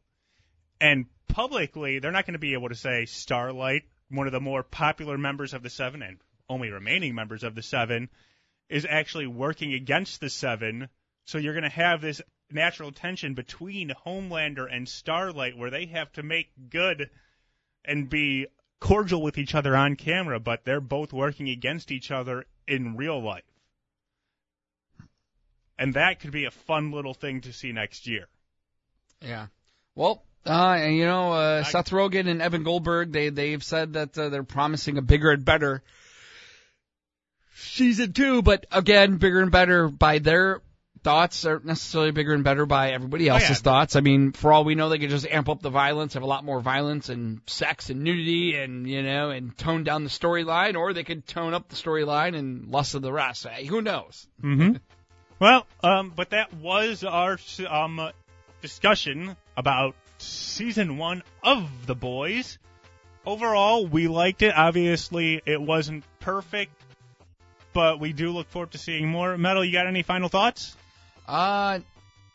And 0.81 1.05
publicly, 1.27 1.99
they're 1.99 2.11
not 2.11 2.25
going 2.25 2.33
to 2.33 2.39
be 2.39 2.53
able 2.53 2.69
to 2.69 2.75
say 2.75 3.05
Starlight, 3.05 3.83
one 4.09 4.25
of 4.25 4.33
the 4.33 4.41
more 4.41 4.63
popular 4.63 5.15
members 5.15 5.53
of 5.53 5.61
the 5.61 5.69
Seven 5.69 6.01
and 6.01 6.17
only 6.49 6.71
remaining 6.71 7.13
members 7.13 7.43
of 7.43 7.53
the 7.53 7.61
Seven, 7.61 8.09
is 8.67 8.87
actually 8.89 9.27
working 9.27 9.73
against 9.73 10.19
the 10.19 10.29
Seven. 10.29 10.89
So 11.25 11.37
you're 11.37 11.53
going 11.53 11.63
to 11.63 11.69
have 11.69 12.01
this 12.01 12.19
natural 12.51 12.91
tension 12.91 13.35
between 13.35 13.93
Homelander 14.05 14.67
and 14.69 14.89
Starlight 14.89 15.55
where 15.55 15.69
they 15.69 15.85
have 15.85 16.11
to 16.13 16.23
make 16.23 16.51
good 16.69 17.11
and 17.85 18.09
be 18.09 18.47
cordial 18.79 19.21
with 19.21 19.37
each 19.37 19.53
other 19.53 19.77
on 19.77 19.95
camera, 19.95 20.39
but 20.39 20.65
they're 20.65 20.81
both 20.81 21.13
working 21.13 21.47
against 21.47 21.91
each 21.91 22.09
other 22.09 22.45
in 22.67 22.97
real 22.97 23.21
life. 23.21 23.43
And 25.77 25.93
that 25.93 26.19
could 26.19 26.31
be 26.31 26.45
a 26.45 26.51
fun 26.51 26.91
little 26.91 27.13
thing 27.13 27.41
to 27.41 27.53
see 27.53 27.71
next 27.71 28.07
year. 28.07 28.27
Yeah. 29.21 29.47
Well, 29.93 30.23
uh, 30.45 30.75
and 30.79 30.95
you 30.95 31.05
know, 31.05 31.33
uh, 31.33 31.63
I- 31.65 31.69
Seth 31.69 31.89
Rogen 31.89 32.27
and 32.27 32.41
Evan 32.41 32.63
Goldberg, 32.63 33.11
they 33.11 33.29
they've 33.29 33.63
said 33.63 33.93
that 33.93 34.17
uh, 34.17 34.29
they're 34.29 34.43
promising 34.43 34.97
a 34.97 35.01
bigger 35.01 35.31
and 35.31 35.45
better 35.45 35.83
season 37.55 38.13
two. 38.13 38.41
But 38.41 38.65
again, 38.71 39.17
bigger 39.17 39.41
and 39.41 39.51
better 39.51 39.87
by 39.87 40.19
their 40.19 40.61
thoughts 41.03 41.45
aren't 41.45 41.65
necessarily 41.65 42.11
bigger 42.11 42.33
and 42.33 42.43
better 42.43 42.65
by 42.65 42.91
everybody 42.91 43.27
else's 43.27 43.49
yeah. 43.49 43.55
thoughts. 43.55 43.95
I 43.95 44.01
mean, 44.01 44.31
for 44.31 44.53
all 44.53 44.63
we 44.63 44.75
know, 44.75 44.89
they 44.89 44.99
could 44.99 45.09
just 45.09 45.27
amp 45.27 45.49
up 45.49 45.61
the 45.61 45.69
violence, 45.69 46.13
have 46.13 46.23
a 46.23 46.27
lot 46.27 46.43
more 46.43 46.59
violence 46.59 47.09
and 47.09 47.41
sex 47.47 47.89
and 47.89 48.03
nudity, 48.03 48.55
and 48.55 48.87
you 48.87 49.03
know, 49.03 49.31
and 49.31 49.57
tone 49.57 49.83
down 49.83 50.03
the 50.03 50.09
storyline, 50.09 50.75
or 50.75 50.93
they 50.93 51.03
could 51.03 51.25
tone 51.27 51.53
up 51.53 51.69
the 51.69 51.75
storyline 51.75 52.35
and 52.35 52.71
less 52.71 52.93
of 52.93 53.01
the 53.01 53.11
rest. 53.11 53.47
Hey, 53.47 53.65
who 53.65 53.81
knows? 53.81 54.27
Mm-hmm. 54.43 54.77
well, 55.39 55.65
um, 55.83 56.13
but 56.15 56.31
that 56.31 56.53
was 56.53 57.03
our 57.03 57.37
um 57.67 58.11
discussion 58.61 59.35
about 59.57 59.95
season 60.21 60.97
one 60.97 61.23
of 61.43 61.87
The 61.87 61.95
Boys. 61.95 62.57
Overall, 63.25 63.85
we 63.85 64.07
liked 64.07 64.41
it. 64.41 64.53
Obviously, 64.55 65.41
it 65.45 65.61
wasn't 65.61 66.03
perfect, 66.19 66.71
but 67.73 67.99
we 67.99 68.13
do 68.13 68.31
look 68.31 68.49
forward 68.49 68.71
to 68.71 68.77
seeing 68.77 69.07
more. 69.07 69.37
Metal, 69.37 69.63
you 69.63 69.71
got 69.71 69.87
any 69.87 70.01
final 70.03 70.29
thoughts? 70.29 70.75
Uh, 71.27 71.79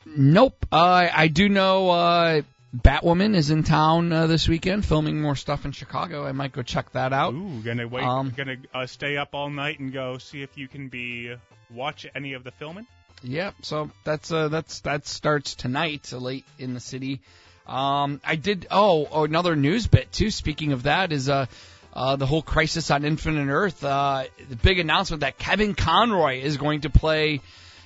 nope. 0.04 0.66
Uh, 0.70 1.08
I 1.12 1.26
do 1.28 1.48
know 1.48 1.90
uh, 1.90 2.42
Batwoman 2.76 3.34
is 3.34 3.50
in 3.50 3.64
town 3.64 4.12
uh, 4.12 4.26
this 4.26 4.48
weekend, 4.48 4.84
filming 4.84 5.20
more 5.20 5.34
stuff 5.34 5.64
in 5.64 5.72
Chicago. 5.72 6.24
I 6.24 6.32
might 6.32 6.52
go 6.52 6.62
check 6.62 6.92
that 6.92 7.12
out. 7.12 7.34
Ooh, 7.34 7.62
gonna 7.62 7.88
wait, 7.88 8.04
Um, 8.04 8.32
gonna 8.36 8.56
uh, 8.72 8.86
stay 8.86 9.16
up 9.16 9.30
all 9.34 9.50
night 9.50 9.80
and 9.80 9.92
go 9.92 10.18
see 10.18 10.42
if 10.42 10.56
you 10.56 10.68
can 10.68 10.88
be 10.88 11.34
watch 11.70 12.06
any 12.14 12.34
of 12.34 12.44
the 12.44 12.52
filming. 12.52 12.86
Yep. 13.22 13.54
So 13.62 13.90
that's 14.04 14.30
uh, 14.30 14.48
that's 14.48 14.80
that 14.80 15.06
starts 15.06 15.54
tonight, 15.54 16.12
uh, 16.12 16.18
late 16.18 16.44
in 16.58 16.74
the 16.74 16.80
city. 16.80 17.22
Um, 17.66 18.20
I 18.24 18.36
did. 18.36 18.66
Oh, 18.70 19.08
oh, 19.10 19.24
another 19.24 19.56
news 19.56 19.86
bit 19.86 20.12
too. 20.12 20.30
Speaking 20.30 20.72
of 20.72 20.84
that, 20.84 21.12
is 21.12 21.28
uh, 21.28 21.46
uh, 21.92 22.16
the 22.16 22.26
whole 22.26 22.42
crisis 22.42 22.90
on 22.90 23.04
Infinite 23.04 23.50
Earth. 23.50 23.82
Uh, 23.82 24.24
the 24.48 24.56
big 24.56 24.78
announcement 24.78 25.20
that 25.20 25.38
Kevin 25.38 25.74
Conroy 25.74 26.40
is 26.40 26.56
going 26.56 26.82
to 26.82 26.90
play 26.90 27.40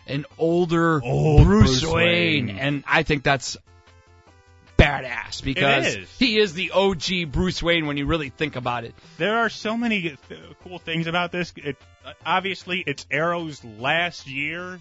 an 0.06 0.26
older 0.38 1.02
Old 1.02 1.44
Bruce, 1.44 1.80
Bruce 1.80 1.92
Wayne, 1.92 2.46
Wayne. 2.48 2.58
and 2.58 2.84
I 2.86 3.04
think 3.04 3.22
that's 3.22 3.56
badass 4.76 5.42
because 5.42 5.94
is. 5.94 6.18
he 6.18 6.38
is 6.38 6.54
the 6.54 6.70
OG 6.72 7.30
Bruce 7.30 7.62
Wayne 7.62 7.86
when 7.86 7.96
you 7.96 8.06
really 8.06 8.30
think 8.30 8.56
about 8.56 8.84
it. 8.84 8.94
There 9.18 9.38
are 9.38 9.48
so 9.48 9.76
many 9.76 10.02
th- 10.02 10.40
cool 10.64 10.78
things 10.78 11.06
about 11.06 11.32
this. 11.32 11.52
It 11.56 11.76
obviously 12.24 12.82
it's 12.86 13.06
Arrow's 13.10 13.62
last 13.64 14.26
year, 14.26 14.80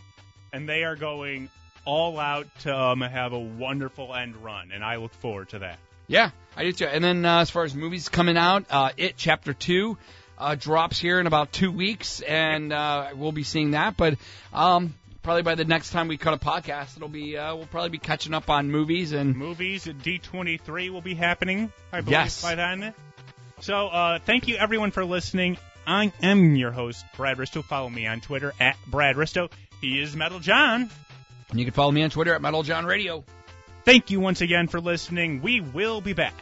and 0.51 0.67
they 0.67 0.83
are 0.83 0.95
going 0.95 1.49
all 1.89 2.19
out 2.19 2.47
to 2.61 2.75
um, 2.77 3.01
have 3.01 3.33
a 3.33 3.39
wonderful 3.39 4.13
end 4.13 4.35
run, 4.37 4.71
and 4.71 4.83
I 4.83 4.97
look 4.97 5.13
forward 5.15 5.49
to 5.49 5.59
that. 5.59 5.79
Yeah, 6.07 6.29
I 6.55 6.63
do 6.63 6.71
too. 6.71 6.85
And 6.85 7.03
then 7.03 7.25
uh, 7.25 7.39
as 7.41 7.49
far 7.49 7.63
as 7.63 7.73
movies 7.75 8.09
coming 8.09 8.37
out, 8.37 8.65
uh, 8.69 8.91
It 8.97 9.15
Chapter 9.17 9.53
Two 9.53 9.97
uh, 10.37 10.55
drops 10.55 10.99
here 10.99 11.19
in 11.19 11.27
about 11.27 11.51
two 11.51 11.71
weeks, 11.71 12.21
and 12.21 12.71
uh, 12.71 13.09
we'll 13.15 13.31
be 13.31 13.43
seeing 13.43 13.71
that. 13.71 13.97
But 13.97 14.15
um, 14.53 14.93
probably 15.23 15.43
by 15.43 15.55
the 15.55 15.65
next 15.65 15.89
time 15.91 16.07
we 16.07 16.17
cut 16.17 16.33
a 16.33 16.37
podcast, 16.37 16.95
it'll 16.95 17.09
be 17.09 17.37
uh, 17.37 17.55
we'll 17.55 17.65
probably 17.67 17.89
be 17.89 17.97
catching 17.99 18.33
up 18.33 18.49
on 18.49 18.69
movies 18.71 19.11
and 19.11 19.35
Movies 19.35 19.87
at 19.87 19.97
D23 19.99 20.91
will 20.91 21.01
be 21.01 21.15
happening, 21.15 21.71
I 21.91 22.01
believe, 22.01 22.11
Yes. 22.11 22.41
by 22.41 22.55
then. 22.55 22.93
So 23.61 23.87
uh, 23.87 24.19
thank 24.19 24.47
you 24.47 24.55
everyone 24.57 24.91
for 24.91 25.03
listening. 25.05 25.57
I 25.85 26.11
am 26.21 26.55
your 26.55 26.71
host, 26.71 27.03
Brad 27.17 27.37
Risto. 27.37 27.63
Follow 27.63 27.89
me 27.89 28.05
on 28.07 28.21
Twitter 28.21 28.53
at 28.59 28.77
Brad 28.87 29.15
Risto. 29.15 29.51
He 29.81 29.99
is 30.01 30.15
Metal 30.15 30.39
John. 30.39 30.89
You 31.57 31.65
can 31.65 31.73
follow 31.73 31.91
me 31.91 32.03
on 32.03 32.09
Twitter 32.09 32.33
at 32.33 32.41
Metal 32.41 32.63
John 32.63 32.85
Radio. 32.85 33.23
Thank 33.85 34.11
you 34.11 34.19
once 34.19 34.41
again 34.41 34.67
for 34.67 34.79
listening. 34.79 35.41
We 35.41 35.61
will 35.61 36.01
be 36.01 36.13
back. 36.13 36.35